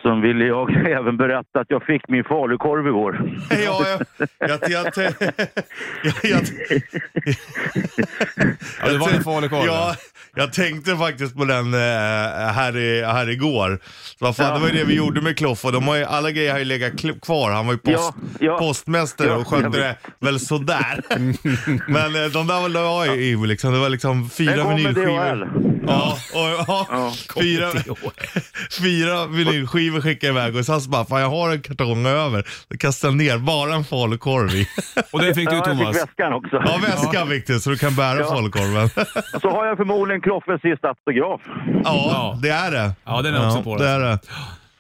[0.02, 3.32] Sen ville jag även berätta att jag fick min falukorv igår.
[3.50, 3.86] Ja,
[4.40, 5.14] jag, jag, jag, jag,
[6.04, 6.42] jag, jag,
[8.82, 9.66] Ja, det var en farlig korv.
[9.66, 9.96] Ja,
[10.36, 11.80] jag tänkte faktiskt på den eh,
[12.54, 13.80] här, i, här igår.
[14.20, 14.54] Så vad fan, Ja.
[14.54, 15.72] Det var ju det vi gjorde med Kloffe.
[15.72, 17.52] De har ju, alla grejer har ju legat kvar.
[17.52, 18.58] Han var ju post, Ja, ja.
[18.58, 21.02] postmästare Ja, och skötte det väl sådär.
[21.91, 23.74] Men eh, de där var jag i liksom.
[23.74, 25.50] Det var liksom fyra vinylskivor.
[25.88, 27.13] Ja, och, ja, Ja.
[27.41, 27.72] fyra,
[28.82, 32.48] fyra vinylskivor skickade jag iväg och sen så bara, fan jag har en kartong över.
[32.70, 34.67] Då kastade jag ner bara en falukorv i.
[35.12, 35.88] Och det fick du Ja, jag Thomas.
[35.98, 36.56] fick väskan också.
[36.65, 38.26] Ja, väskan viktigt så du kan bära Ja.
[38.30, 38.89] falukorven.
[39.41, 41.41] Så har jag förmodligen Kloffes sista autograf.
[41.84, 42.91] Ja, det är det.
[43.05, 43.84] Ja, den är också på det.
[43.84, 43.89] det.
[43.89, 44.19] är det.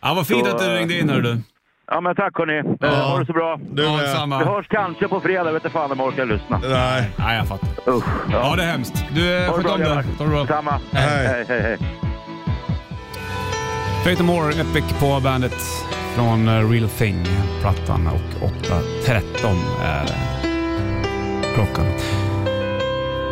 [0.01, 1.41] Ja, vad fint Så, att du eh, ringde in hörru du.
[1.87, 2.75] Ja, men tack hörni.
[2.79, 2.87] Ja.
[2.87, 3.59] Eh, ha det så bra.
[3.71, 4.01] Du Ja, med.
[4.01, 4.43] Vi samma.
[4.45, 5.51] hörs kanske på fredag.
[5.51, 6.61] vet inte fan om jag orkar lyssna.
[6.63, 7.09] Nej.
[7.17, 7.69] Nej, jag fattar.
[7.93, 8.03] Usch.
[8.31, 9.05] Ja, det är hemskt.
[9.15, 10.03] Du, eh, Ha sköt om dig.
[10.17, 10.47] Ta det bra.
[10.47, 10.79] Samma.
[10.91, 11.27] Hej.
[11.27, 11.61] hej, hej.
[11.61, 11.77] hej.
[14.03, 15.55] Fate No More, Epic på bandet
[16.15, 17.25] från eh, Real Thing,
[17.61, 20.05] plattan och 8.13 är
[21.55, 21.85] klockan.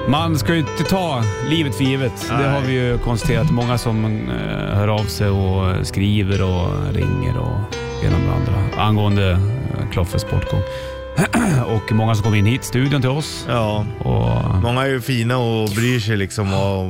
[0.07, 2.25] Man ska ju inte ta livet för givet.
[2.29, 2.49] Det Nej.
[2.49, 3.51] har vi ju konstaterat.
[3.51, 7.57] Många som eh, hör av sig och skriver och ringer och
[8.03, 10.61] med andra angående eh, Kloffes bortgång.
[11.65, 13.45] och många som kommer in hit, studion till oss.
[13.49, 16.53] Ja, Och, många är ju fina och bryr sig liksom.
[16.53, 16.85] Och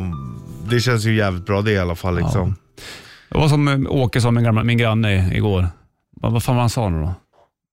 [0.69, 2.15] det känns ju jävligt bra det i alla fall.
[2.15, 2.55] Liksom.
[3.29, 5.67] det var som eh, Åke sa, min, gamla, min granne igår.
[6.21, 7.13] Vad, vad fan var han sa nu då?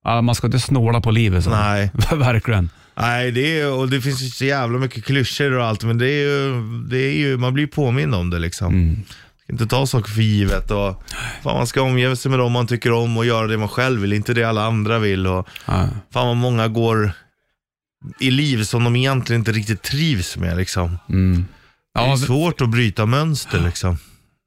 [0.03, 1.43] Ja, man ska inte snåla på livet.
[1.43, 1.49] Så.
[1.49, 1.91] Nej.
[2.15, 2.69] Verkligen.
[2.99, 6.07] Nej, det är, och det finns ju så jävla mycket klyschor och allt, men det
[6.09, 8.73] är ju, det är ju man blir påmind om det liksom.
[8.73, 9.03] Mm.
[9.43, 11.03] Ska inte ta saker för givet och
[11.43, 14.01] fan, man ska omge sig med dem man tycker om och göra det man själv
[14.01, 15.27] vill, inte det alla andra vill.
[15.27, 15.87] Och, Ja.
[16.13, 17.11] fan vad många går
[18.19, 20.97] i liv som de egentligen inte riktigt trivs med liksom.
[21.09, 21.45] Mm.
[21.93, 23.97] Det är Ja, svårt att bryta mönster liksom.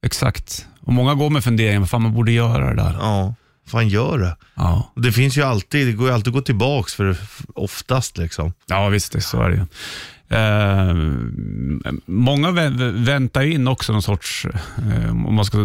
[0.06, 0.66] exakt.
[0.80, 2.96] Och många går med funderingar, vad fan man borde göra det där.
[3.00, 3.34] Ja,
[3.66, 4.36] fan gör det.
[4.54, 7.16] Ja, Det finns ju alltid, det går ju alltid att gå tillbaks för
[7.54, 8.52] oftast liksom.
[8.66, 9.62] ja visst, det, så är det ju.
[10.32, 10.94] Eh,
[12.06, 14.46] många vä- väntar in också någon sorts,
[14.94, 15.58] eh, om man ska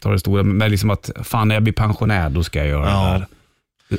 [0.00, 2.90] ta det stora, men liksom att fan när jag blir pensionär då ska jag göra
[2.90, 3.12] Ja.
[3.12, 3.26] det där.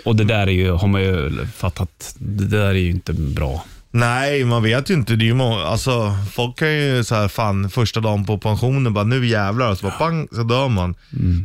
[0.05, 3.65] Och det där är ju, har man ju fattat, det där är ju inte bra.
[3.91, 5.15] Nej, man vet ju inte.
[5.15, 8.93] Det är ju må- alltså, folk kan ju så här, fan första dagen på pensionen
[8.93, 10.95] bara nu jävlar, och så bara pang så dör man.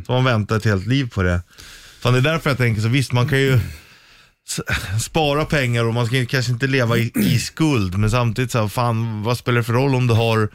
[0.05, 1.41] Så man väntar ett helt liv på det.
[2.01, 3.53] Fan det är därför jag tänker så visst man kan ju
[4.49, 7.97] s- spara pengar och man ska ju kanske inte leva i, i skuld.
[7.97, 10.49] Men samtidigt så här, fan vad spelar det för roll om du har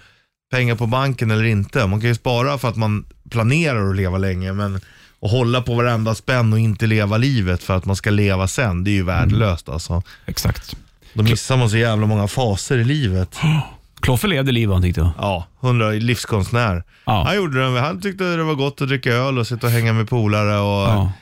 [0.52, 1.86] pengar på banken eller inte?
[1.86, 4.76] Man kan ju spara för att man planerar att leva länge men
[5.22, 8.84] att hålla på varenda spänn och inte leva livet för att man ska leva sen,
[8.84, 10.02] det är ju värdelöst alltså.
[10.26, 10.76] Exakt.
[11.12, 13.36] Då missar man så jävla många faser i livet.
[14.00, 15.10] Kloffe levde livet han tyckte jag.
[15.18, 16.84] Ja, 100 livskonstnär.
[17.04, 17.22] Ja.
[17.26, 19.92] Han gjorde det, han tyckte det var gott att dricka öl och sitta och hänga
[19.92, 21.12] med polare och Ja.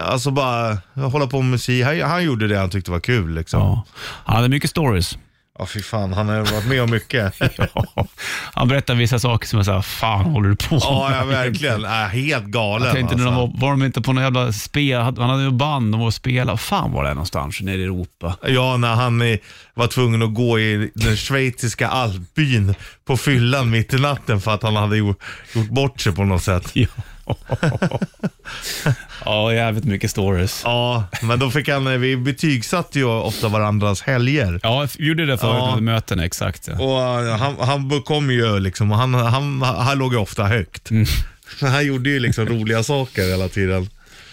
[0.00, 1.84] alltså bara hålla på med musik.
[1.84, 3.60] Han, han gjorde det han tyckte var kul liksom.
[3.60, 3.84] Ja.
[4.00, 5.18] Han hade mycket stories.
[5.66, 7.34] Fy fan, han har varit med om mycket.
[7.74, 8.06] Ja.
[8.54, 11.84] Han berättar vissa saker som jag säger, fan håller du på ja, ja, med?" verkligen.
[11.84, 13.30] Äh, helt galen Jag tänkte alltså.
[13.30, 16.14] var, var de inte på någon jävla spel, han hade ju band, de var och
[16.14, 16.58] spelade.
[16.58, 18.36] Fan var det någonstans nere i Europa?
[18.46, 19.38] Ja, när han
[19.74, 24.62] var tvungen att gå i den schweiziska alpbyn på fyllan mitt i natten för att
[24.62, 25.22] han hade gjort,
[25.54, 26.70] gjort bort sig på något sätt.
[26.72, 26.86] Ja.
[29.24, 30.60] ja, jävligt mycket stories.
[30.64, 34.60] Ja, men då fick han, eh, vi betygsatte ju ofta varandras helger.
[34.62, 35.80] Ja, jag gjorde det förut Ja.
[35.80, 36.68] möten, exakt.
[36.68, 36.74] Ja.
[36.84, 40.90] Och eh, han, han kom ju liksom, och han, han, han låg ju ofta högt.
[40.90, 41.06] Mm.
[41.60, 43.88] Han gjorde ju liksom roliga saker hela tiden.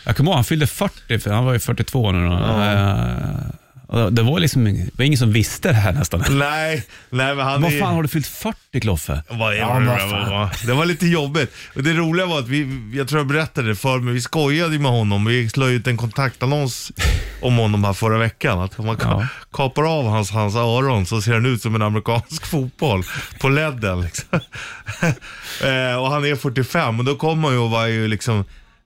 [0.05, 2.33] Jag kommer ihåg, han fyllde 40, för han var ju 42 nu då.
[2.33, 3.64] Eh, Och
[4.11, 6.23] Det var liksom det var ingen som visste det här nästan.
[6.29, 7.79] Nej, nej men han Vad är...
[7.79, 9.23] fan har du fyllt 40 Kloffe?
[9.29, 10.29] Vad är Ja, det, vad det, fan.
[10.31, 11.53] var, det var lite jobbigt.
[11.75, 14.79] Och det roliga var att vi, jag tror jag berättade det för men vi skojade
[14.79, 15.25] med honom.
[15.25, 16.91] Vi slog ut en kontaktannons
[17.41, 18.59] om honom här förra veckan.
[18.59, 19.27] Att om man Ja.
[19.53, 23.03] kapar av hans, hans öron så ser han ut som en amerikansk fotboll
[23.39, 24.01] på ledden.
[24.01, 24.27] Liksom.
[25.63, 28.45] eh, och han är 45 och då kom han ju och var ju liksom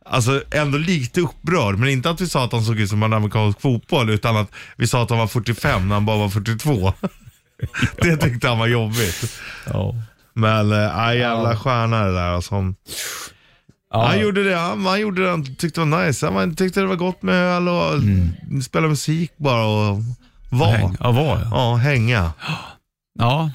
[0.10, 3.14] Alltså ändå lite upprörd, men inte att vi sa att han såg ut som en
[3.14, 6.94] amerikansk fotboll, utan att vi sa att han var 45 när han bara var 42.
[8.02, 9.40] det tyckte han var jobbigt.
[9.66, 9.96] Ja.
[10.34, 12.74] Men äh, jävla stjärna det där alltså.
[13.94, 14.08] Ja.
[14.08, 16.28] Han gjorde det, han, han gjorde det han tyckte det var nice.
[16.28, 18.02] Han tyckte det var gott med öl och
[18.64, 20.04] spela musik bara och
[20.50, 20.72] vara.
[20.72, 20.98] Häng.
[21.00, 21.48] Ja, var ja.
[21.52, 22.32] Ja, hänga.
[23.20, 23.52] Ja.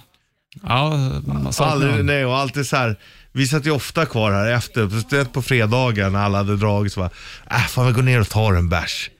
[0.62, 1.10] Ja,
[1.50, 2.96] saknar Aldrig, nej, och alltid så här.
[3.34, 7.00] Vi satt ju ofta kvar här efter, speciellt på fredagar när alla hade dragit så
[7.00, 7.10] bara,
[7.50, 9.10] äh, fan vi går ner och tar en bärs.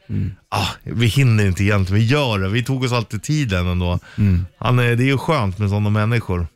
[0.49, 2.49] Ah, vi hinner inte egentligen, vi gör det.
[2.49, 3.99] Vi tog oss alltid tiden ändå.
[4.59, 6.47] Han är, det är ju skönt med sådana människor.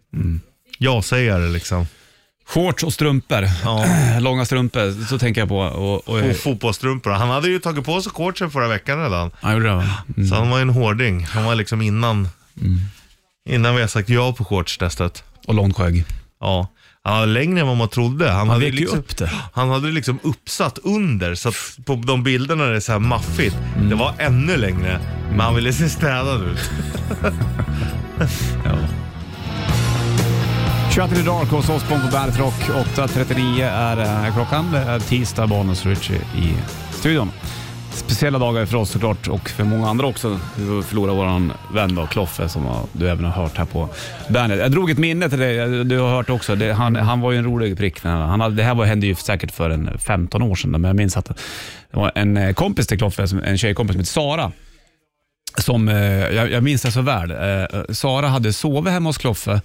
[0.79, 1.87] Jag säger det liksom.
[2.47, 3.45] Shorts och strumpor.
[3.65, 3.87] Ja.
[4.21, 5.59] Långa strumpor, så tänker jag på.
[5.59, 7.11] Och, och, Och fotbollstrumpor.
[7.11, 9.31] Han hade ju tagit på sig shortsen förra veckan redan.
[9.41, 9.91] han gjorde det?
[10.17, 10.29] Mm.
[10.29, 11.25] Så han var ju en hårding.
[11.25, 12.29] Han var liksom innan,
[13.49, 15.25] innan vi har sagt ja på shortstestet.
[15.47, 16.05] Och långt skägg.
[16.41, 16.69] Ja.
[17.09, 18.29] Han var längre än vad man trodde.
[18.29, 19.31] Han, Han hade vek ju liksom, upp det.
[19.53, 23.57] han hade liksom uppsatt under, så att på de bilderna är det så här maffigt.
[23.89, 26.71] Det var ännu längre, men han ville se städad ut.
[28.65, 28.73] Ja.
[30.91, 32.55] Shut in the dark hos Osbourne på Bandet Rock.
[32.97, 34.73] 8.39 är eh, klockan.
[34.73, 36.55] Det är tisdag, Bonus Richie i
[36.91, 37.31] studion.
[37.99, 40.41] Speciella dagar för oss såklart och för många andra också.
[40.57, 43.89] Vi förlorar våran vän då, Kloffe som du även har hört här på
[44.29, 44.59] bandet.
[44.59, 46.55] Jag drog ett minne till dig, du har hört också.
[46.55, 48.05] Det, han, han var ju en rolig prick.
[48.05, 50.97] Han hade, det här var, hände ju säkert för en 15 år sedan, men jag
[50.97, 54.53] minns att det var en eh, kompis till Kloffe, en tjejkompis som heter Sara.
[55.59, 57.31] Som, eh, jag, jag minns det så väl.
[57.31, 59.61] Eh, Sara hade sovit hemma hos Kloffe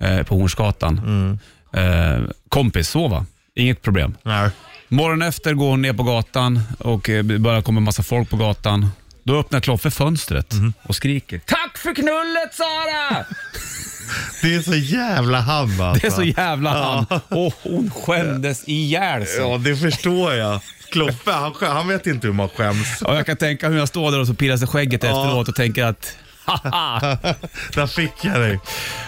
[0.00, 1.38] eh, på Hornsgatan.
[1.72, 4.16] Eh, kompis sova, inget problem.
[4.22, 4.50] Nej.
[4.92, 8.36] Morgonen efter går hon ner på gatan och eh, börjar komma en massa folk på
[8.36, 8.90] gatan.
[9.22, 13.24] Då öppnar Kloffe fönstret och skriker Tack för knullet Sara!
[14.42, 16.00] Det är så jävla han alltså.
[16.00, 17.20] Det är så jävla han.
[17.28, 19.40] Och hon skämdes ihjäl sig.
[19.40, 20.60] Ja, det förstår jag.
[20.92, 23.02] Kloffe, han, han vet inte hur man skäms.
[23.02, 25.54] Och jag kan tänka hur jag står där och så pirrar sig skägget efteråt och
[25.54, 27.00] tänker att haha.
[27.74, 28.60] Där fick jag dig.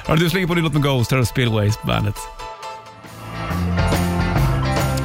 [0.05, 2.17] Hörru, du slänger på din låt med Ghost här och Spillways på bandet.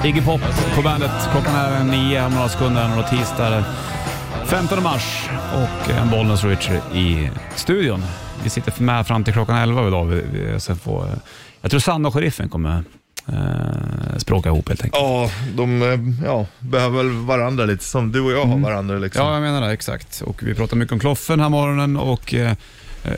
[0.06, 0.42] Iggy Pop
[0.76, 1.12] på bandet.
[1.32, 3.64] Klockan är nio om några sekunder, några tisdag den
[4.46, 8.04] 15 mars och en Bollnäs Richard i studion.
[8.44, 10.06] Vi sitter med fram till klockan 11 idag.
[10.06, 11.12] Vi, vi, sen får, eh,
[11.62, 12.84] jag tror Sanna och sheriffen kommer
[13.28, 15.04] eh, språka ihop helt enkelt.
[15.04, 19.26] Ja, de eh, ja, behöver väl varandra lite som du och jag har varandra liksom.
[19.26, 19.74] Ja, jag menar det.
[19.74, 20.22] Exakt.
[20.22, 22.56] Och vi pratar mycket om Kloffen här morgonen och eh, eh,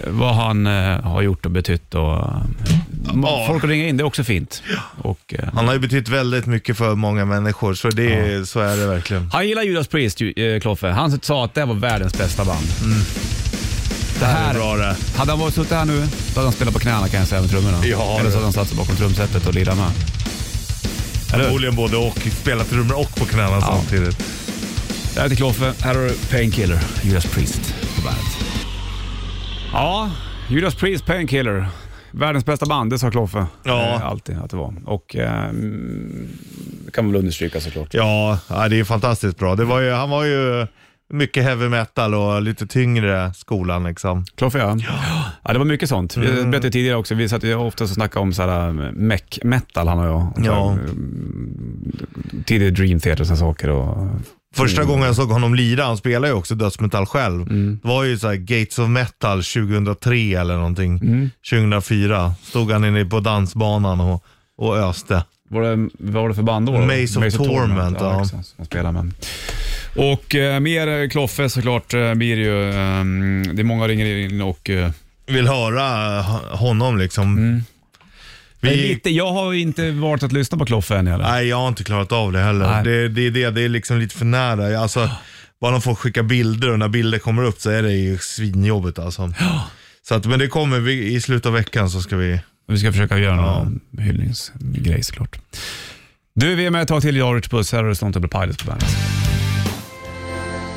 [0.08, 1.96] vad han eh, har gjort och betytt.
[1.96, 2.42] Och, eh,
[3.24, 3.44] Ja.
[3.48, 4.64] Folk ringer in, det är också fint.
[5.02, 8.78] Och, eh, Han har ju betytt väldigt mycket för många människor, så, det, så är
[8.78, 9.30] det verkligen.
[9.34, 10.88] han gillar Judas Priest, eh, Kloffe.
[10.90, 12.66] Han sa att det var världens bästa band.
[12.82, 14.96] Det Det här, är bra det.
[15.18, 17.42] hade han varit suttit här nu, då hade han spelat på knäna kan jag säga
[17.42, 17.78] med trummorna.
[17.86, 18.34] Ja, Eller så det.
[18.34, 19.92] hade han satt sig bakom trumsetet och lirat med.
[21.30, 22.20] Förmodligen både och.
[22.42, 24.18] Spela trummor och på knäna samtidigt.
[25.14, 25.74] Det här är till Kloffe.
[25.82, 28.49] Här har du Painkiller, Judas Priest på bandet.
[29.74, 30.12] Ja,
[30.50, 31.68] Judas Priest, Painkiller.
[32.12, 33.46] Världens bästa band, det sa Kloffe.
[33.64, 33.82] Ja.
[33.96, 34.74] Eh, alltid att det var.
[34.86, 35.50] Och eh,
[36.94, 37.94] kan man väl understryka såklart.
[37.94, 39.56] Ja, ja, det är fantastiskt bra.
[39.56, 40.68] Det var ju, han var ju
[41.14, 44.26] mycket heavy metal och lite tyngre skolan liksom.
[44.36, 44.78] Kloffe ja.
[45.44, 45.54] ja.
[45.54, 46.18] det var mycket sånt.
[46.18, 46.52] Vi Mm.
[46.52, 50.06] berättade tidigare också, vi satt ju ofta och snackade om såhär mech metal han och
[50.06, 50.16] jag.
[50.38, 50.72] Och Ja.
[50.72, 51.92] mm,
[52.46, 53.70] Tidig Dream Theater och sådana saker.
[53.70, 54.08] Och,
[54.56, 57.46] Första gången jag såg honom lira, han spelar ju också dödsmetall själv.
[57.82, 61.00] Det var ju så här Gates of Metal 2003 eller någonting.
[61.50, 64.24] 2004 stod han inne på dansbanan och,
[64.58, 65.24] och öste.
[65.50, 66.72] Var det, vad var det för band då?
[66.72, 68.22] Maze of Torment, ja.
[68.22, 69.14] exakt, som jag spelar med.
[69.96, 72.70] Och eh, mer eh, Kloffe såklart eh, blir det ju.
[72.70, 74.70] Eh, det är många ringer in och...
[74.70, 74.92] Eh,
[75.28, 77.38] Vill höra eh, honom liksom.
[77.38, 77.64] är
[78.62, 81.24] Vi, lite, jag har ju inte varit att lyssna på Kloffe än eller?
[81.24, 82.68] nej, jag har inte klarat av det heller.
[82.72, 82.84] Nej.
[82.84, 84.80] Det, det är det, det är liksom lite för nära.
[84.80, 85.10] Alltså,
[85.62, 89.00] bara de får skicka bilder och när bilder kommer upp så är det ju svinjobbigt
[89.00, 89.34] alltså.
[90.08, 92.40] Så att, men det kommer, vi, i slutet av veckan så ska vi...
[92.68, 95.38] Vi ska försöka göra någon hyllningsgrej såklart.
[96.36, 97.72] Du, vi är med ett tag till i Rich Puss.
[97.72, 98.90] Här har du Stone Pilots på bandet.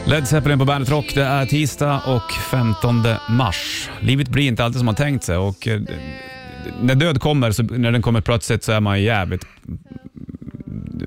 [0.04, 1.14] Led Zeppelin på Bandet Rock.
[1.14, 3.90] Det är tisdag och 15 mars.
[4.00, 5.80] Livet blir inte alltid som man tänkt sig och eh,
[6.82, 9.46] när död kommer, så, när den kommer plötsligt så är man jävligt,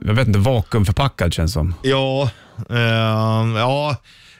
[0.01, 1.73] jag vet inte, vakuumförpackad känns som.
[1.83, 2.29] Ja,
[2.69, 2.79] eh,
[3.59, 3.95] ja,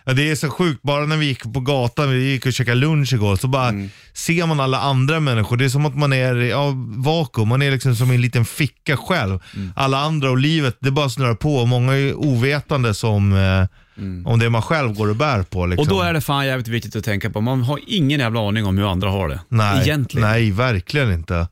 [0.07, 2.75] Ja, det är så sjukt, bara när vi gick på gatan, vi gick och käkade
[2.77, 3.89] lunch igår, så bara Mm.
[4.13, 5.57] ser man alla andra människor.
[5.57, 8.21] Det är som att man är i ja, vakuum, man är liksom som i en
[8.21, 9.39] liten ficka själv.
[9.55, 9.73] Mm.
[9.75, 13.67] Alla andra och livet, det bara snurrar på många är ovetande som, eh,
[14.25, 15.65] om det man själv går och bär på.
[15.65, 15.83] Liksom.
[15.83, 15.93] Mm.
[15.97, 18.65] Och då är det fan jävligt viktigt att tänka på, man har ingen jävla aning
[18.65, 19.39] om hur andra har det.
[19.49, 20.27] nej, Egentligen.
[20.29, 21.47] Nej, verkligen inte.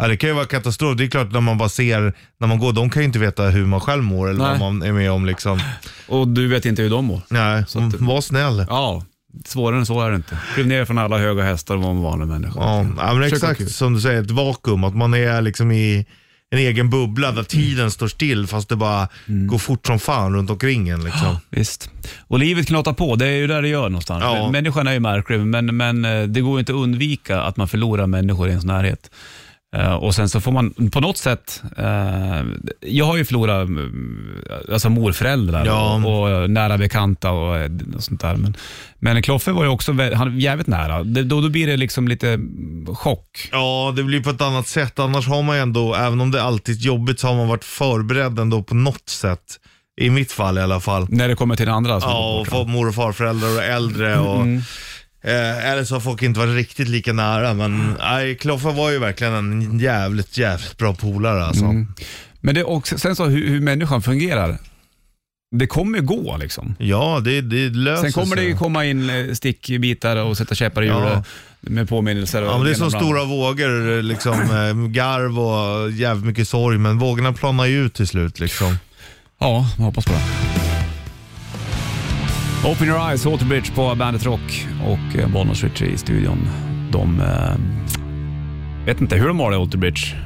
[0.00, 0.96] Ja, det kan ju vara katastrof.
[0.96, 3.42] Det är klart när man bara ser, när man går, de kan ju inte veta
[3.42, 4.50] hur man själv mår eller Nej.
[4.50, 5.26] vad man är med om.
[5.26, 5.60] Liksom.
[6.08, 7.20] Och du vet inte hur de mår.
[7.28, 8.66] Nej, Så att- var snäll.
[8.68, 9.04] Ja,
[9.44, 10.38] svårare än så är det inte.
[10.54, 12.54] Kliv ner från alla höga hästar och var en vanlig människa.
[12.60, 14.84] Ja, ja, men Försök exakt som du säger, ett vakuum.
[14.84, 16.06] Att man är liksom i
[16.52, 19.46] en egen bubbla där tiden står still fast det bara Mm.
[19.46, 21.04] går fort som fan runt omkring en.
[21.04, 21.36] Liksom.
[21.50, 21.90] Visst.
[22.26, 24.22] Och livet knatar på, det är ju där det gör någonstans.
[24.24, 24.50] Ja.
[24.50, 27.68] Människan är ju märklig, men, men eh, det går ju inte att undvika att man
[27.68, 29.10] förlorar människor i ens närhet.
[29.76, 32.42] Eh, och sen så får man på något sätt, eh,
[32.80, 34.34] jag har ju förlorat mm,
[34.72, 36.02] alltså morföräldrar Ja.
[36.04, 38.36] och, och nära bekanta och, eh, och sånt där.
[38.36, 38.56] Men,
[38.98, 41.04] men Kloffe var ju också han, jävligt nära.
[41.04, 43.48] Det, då, då blir det liksom lite mm, chock.
[43.52, 44.98] Ja, det blir på ett annat sätt.
[44.98, 47.64] Annars har man ju ändå, även om det alltid är jobbigt, så har man varit
[47.64, 49.40] förberedd ändå på något sätt.
[50.00, 51.06] I mitt fall i alla fall.
[51.10, 52.00] När det kommer till det andra.
[52.00, 54.18] som Ja, och mor och farföräldrar och äldre.
[54.18, 54.62] Och, Mm.
[55.22, 57.54] Eh, eller så har folk inte varit riktigt lika nära.
[57.54, 61.64] Men nej, Kloffe var ju verkligen en jävligt, jävligt bra polare alltså.
[61.64, 61.86] Mm.
[62.40, 64.58] Men det, och sen så hur, hur människan fungerar.
[65.56, 66.74] Det kommer ju gå liksom.
[66.78, 68.50] Ja, det, det löser Sen kommer det sig.
[68.50, 71.08] ju komma in eh, stickbitar och sätta käppar i Ja.
[71.08, 71.26] hjulet
[71.60, 72.42] med påminnelser.
[72.42, 76.98] Ja, men det är som stora vågor, liksom, eh, garv och jävligt mycket sorg, men
[76.98, 78.40] vågorna planar ju ut till slut.
[78.40, 78.76] Liksom.
[79.40, 80.69] Ja, jag hoppas på det.
[82.64, 86.48] Open your eyes, Walter Bridge på Bandet Rock och eh, Bollnäs Ritchie i studion.
[86.92, 87.20] De...
[87.20, 90.16] Eh, vet inte hur de har det, Walter Bridge.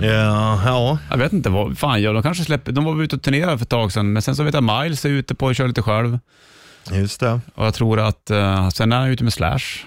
[0.00, 0.98] Ja, ja.
[1.10, 2.22] Jag vet inte vad fan gör de.
[2.22, 2.72] kanske släpper...
[2.72, 5.04] De var ute och turnerade för ett tag sedan, men sen så vet jag Miles
[5.04, 6.18] är ute på att köra lite själv.
[6.90, 7.40] just det.
[7.54, 8.30] Och jag tror att...
[8.30, 9.84] Eh, sen är han ute med Slash.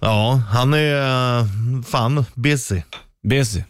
[0.00, 1.46] Ja, han är eh,
[1.86, 2.82] fan busy.
[3.22, 3.62] Busy.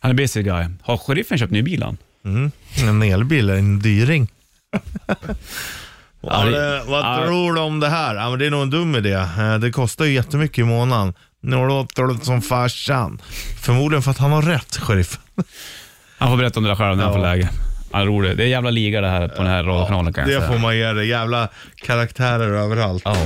[0.00, 0.64] Han är busy guy.
[0.82, 1.96] Har sheriffen köpt ny bil han?
[2.24, 2.50] Mm.
[2.82, 4.28] En elbil är en dyring.
[6.22, 7.24] Ja, Ja, det- vad ja.
[7.26, 8.14] tror du om det här?
[8.14, 9.12] Ja, men det är nog en dum idé.
[9.12, 11.14] Eh, Det kostar ju jättemycket i månaden.
[11.42, 13.20] Nu låter det som farsan.
[13.62, 15.18] Förmodligen för att han har rätt, sheriff.
[16.18, 17.18] Han får berätta om det där själv när han Ja.
[17.18, 17.48] får läge.
[17.92, 18.36] Han är rolig.
[18.36, 20.52] Det är jävla liga det här på den här radiokanalen kan jag Det säga.
[20.52, 21.04] får man ge det.
[21.04, 23.02] Jävla karaktärer överallt.
[23.04, 23.16] Ja.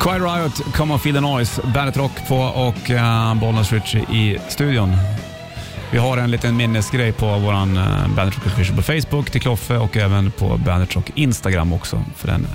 [0.00, 4.38] Quiet Riot, Come on Feel the Noise, Bandet Rock på och uh, Bollnäs Ritchie i
[4.48, 4.96] studion.
[5.90, 9.76] Vi har en liten minnesgrej på vår uh, Bandet Rock Official på Facebook till Kloffe
[9.76, 12.46] och även på Bandet Rock Instagram också för den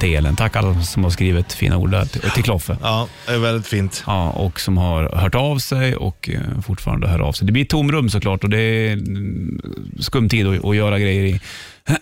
[0.00, 0.36] delen.
[0.36, 2.76] Tack alla som har skrivit fina ord där till, till Kloffe.
[2.82, 4.04] Ja, det är väldigt fint.
[4.06, 7.46] Ja, och som har hört av sig och eh, fortfarande hör av sig.
[7.46, 9.60] Det blir tomrum såklart och det är mm,
[10.00, 11.40] skum tid att, att göra grejer i.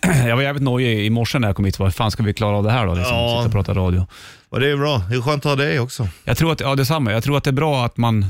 [0.27, 1.79] Jag var jävligt nojig i morse när jag kom hit.
[1.79, 2.93] Vad fan ska vi klara av det här då?
[2.93, 3.37] Liksom, Ja.
[3.37, 4.07] Sitta och prata radio.
[4.49, 5.01] Och det är bra.
[5.09, 6.07] Det är skönt att ha dig också.
[6.23, 7.11] Jag tror att, ja detsamma.
[7.11, 8.25] Jag tror att det är bra att man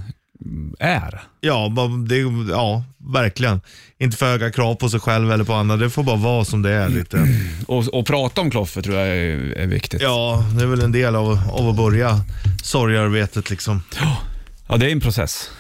[0.79, 1.21] är.
[1.41, 1.73] Ja,
[2.07, 2.17] det,
[2.49, 3.61] ja, verkligen.
[3.97, 5.77] Inte för höga krav på sig själv eller på andra.
[5.77, 7.27] Det får bara vara som det är lite.
[7.67, 10.01] Och, och prata om Kloffe tror jag är, är viktigt.
[10.01, 12.19] Ja, det är väl en del av, av att börja
[12.63, 13.83] sorgearbetet liksom.
[14.67, 15.51] Ja, det är en process.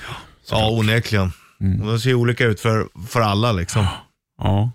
[0.51, 1.31] Ja, onekligen.
[1.61, 1.81] Mm.
[1.81, 3.85] Och Det ser olika ut för, för alla liksom.
[4.37, 4.71] Ja.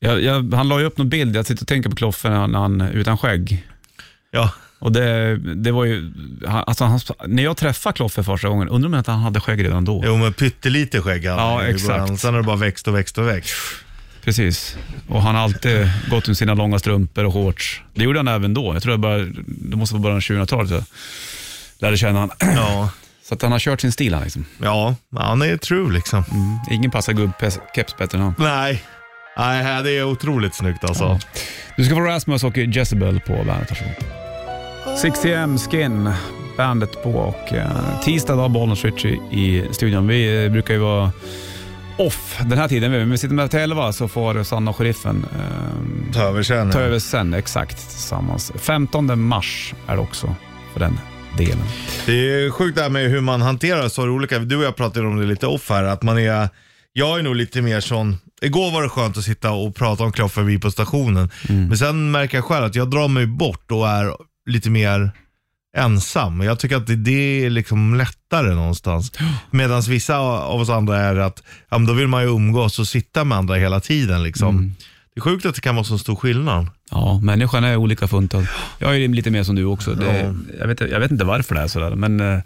[0.00, 2.58] Jag, jag, han la ju upp någon bild, jag sitter och tänker på Kloffe när
[2.58, 3.66] han utan skägg.
[4.30, 6.12] Ja, Och det, det var ju,
[6.46, 9.84] alltså han, när jag träffade Kloffe första gången, undrar om inte han hade skägg redan
[9.84, 10.02] då.
[10.06, 12.18] jo men pyttelite skägg hade Ja, exakt.
[12.20, 13.54] Sen har det bara växt och växt och växt.
[14.24, 14.76] Precis.
[15.08, 17.82] Och han har alltid gått med sina långa strumpor och shorts.
[17.94, 18.74] Det gjorde han även då.
[18.74, 20.84] Jag tror det, bara, det måste vara början av 2000-talet jag
[21.78, 22.30] lärde känna han.
[22.40, 22.90] Ja,
[23.24, 24.44] Så att han har kört sin stil han liksom.
[24.62, 26.24] ja han är true liksom.
[26.30, 26.58] Mm.
[26.70, 28.34] Ingen passar gubbkeps bättre än han.
[28.38, 28.82] Nej.
[29.38, 31.04] Nej, det är otroligt snyggt alltså.
[31.04, 31.20] Ja.
[31.76, 33.70] Du ska få Rasmus och Jezebel på bandet.
[33.70, 34.27] Varsågod.
[34.96, 36.10] 6am Skin,
[36.56, 40.06] bandet på och eh, tisdag då Bollnäs Ritchie i studion.
[40.06, 41.12] Vi eh, brukar ju vara
[41.98, 42.90] off den här tiden.
[42.90, 46.70] Men vi sitter med till 11 så får Sanna och sheriffen eh, Ta över sen.
[46.70, 48.52] ta över sen exakt tillsammans.
[48.58, 50.34] 15 mars är det också
[50.72, 50.98] för den
[51.36, 51.64] delen.
[52.06, 54.38] Det är sjukt det här med hur man hanterar sorg olika.
[54.38, 56.48] Du och jag pratade om det lite off här, att man är,
[56.92, 60.12] jag är nog lite mer sån, igår var det skönt att sitta och prata om
[60.12, 61.30] Kloffe vi på stationen.
[61.48, 64.12] Men sen märker jag själv att jag drar mig bort och är
[64.48, 65.10] lite mer
[65.76, 66.40] ensam.
[66.40, 69.12] Jag tycker att det, det är liksom lättare någonstans.
[69.50, 72.88] Medan vissa av oss andra är att, ja, men då vill man ju umgås och
[72.88, 74.74] sitta med andra hela tiden liksom.
[75.14, 76.66] Det är sjukt att det kan vara så stor skillnad.
[76.90, 78.46] Ja, människan är olika funtad.
[78.78, 79.94] Jag är lite mer som du också.
[79.94, 80.34] Det, Ja.
[80.60, 82.38] jag, vet, jag vet inte varför det är sådär, men eh,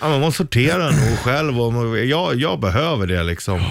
[0.00, 3.60] Ja, man sorterar nog själv och jag, jag behöver det liksom.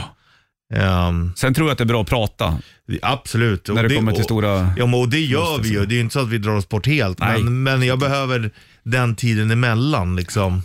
[0.73, 2.57] Ehm, Sen tror jag att det är bra att prata
[3.01, 3.67] absolut.
[3.67, 4.73] När det, kommer till stora...
[4.77, 5.85] Ja, men och det gör vi ju.
[5.85, 7.19] Det är inte så att vi drar oss bort helt.
[7.19, 7.43] Nej.
[7.43, 8.51] Men, men jag behöver
[8.83, 10.61] den tiden emellan liksom.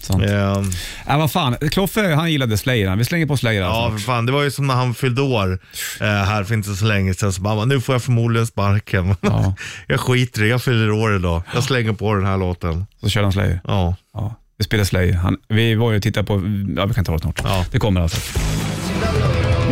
[0.00, 0.24] Sånt.
[0.24, 0.70] Ehm,
[1.06, 1.56] Ja, vad fan.
[1.70, 2.96] Kloffe, han gillade Slayer.
[2.96, 3.98] Vi slänger på Slayer Ja, alltså.
[3.98, 4.26] för fan.
[4.26, 5.58] Det var ju som när han fyllde år
[6.00, 7.32] eh, här för inte så länge sedan.
[7.32, 9.16] Så bara, nu får jag förmodligen sparken.
[9.20, 9.54] Ja.
[9.86, 10.50] jag skiter i det.
[10.50, 11.42] Jag fyller år idag.
[11.54, 12.86] Jag slänger på den här låten.
[13.00, 13.60] Så körde han Slayer.
[13.64, 13.96] Ja.
[14.14, 14.34] Ja.
[14.58, 15.12] Vi spelar Slayer.
[15.14, 16.34] Han, vi var ju och tittade på...
[16.76, 17.40] Ja, vi kan ta det snart.
[17.44, 17.64] Ja.
[17.72, 18.20] Det kommer alltså.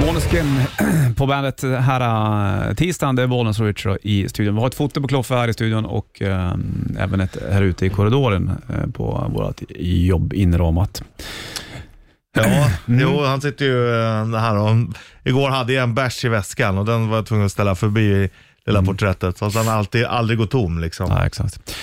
[0.07, 0.61] Måneskin
[1.17, 3.17] på bandet här äh, tisdagen.
[3.17, 4.55] Det är Bollnäs och Richard i studion.
[4.55, 6.55] Vi har ett foto på Kloffe här i studion och äh,
[6.99, 11.03] även ett här ute i korridoren äh, på vårt jobb inramat.
[12.35, 14.71] Ja, jo, han sitter ju eh, här och,
[15.25, 18.31] Igår hade jag en bärs i väskan och den var jag tvungen att ställa förbi
[18.67, 19.39] lilla porträttet.
[19.39, 21.07] Så att han alltid, aldrig går tom liksom.
[21.11, 21.75] Ja, exakt.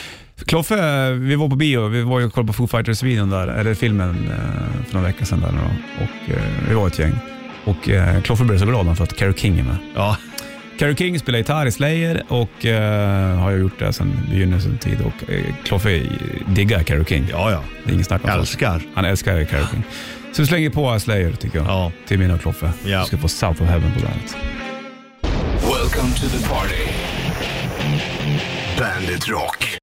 [0.45, 1.87] Kloffe, vi var på bio.
[1.87, 5.25] Vi var ju och kollade på Foo Fighters-videon där, eller filmen eh, för några veckor
[5.25, 5.41] sedan.
[5.41, 6.03] Där, nu då.
[6.03, 7.15] och, eh, vi var ett gäng.
[7.65, 9.77] Och eh, Kloffe blev så glad för att Carrie King är med.
[9.95, 10.17] Ja,
[10.79, 14.97] Carrie King spelar gitarr i Slayer och eh, har ju gjort det sedan begynnelsen tid.
[15.01, 16.01] Och eh, Kloffe
[16.47, 17.27] diggar Carrie King.
[17.31, 17.63] ja, ja.
[17.83, 18.39] Det är ingen snack om saken.
[18.39, 18.81] Älskar.
[18.95, 19.83] Han älskar Carrie King.
[20.31, 21.67] Så vi slänger på Slayer tycker jag.
[21.67, 21.91] Ja.
[22.07, 22.71] Till mina och Kloffe.
[22.85, 22.99] Ja.
[22.99, 24.37] Du ska få South of Heaven på bandet.
[25.61, 26.83] Welcome to the party.
[28.79, 29.77] Bandit Rock.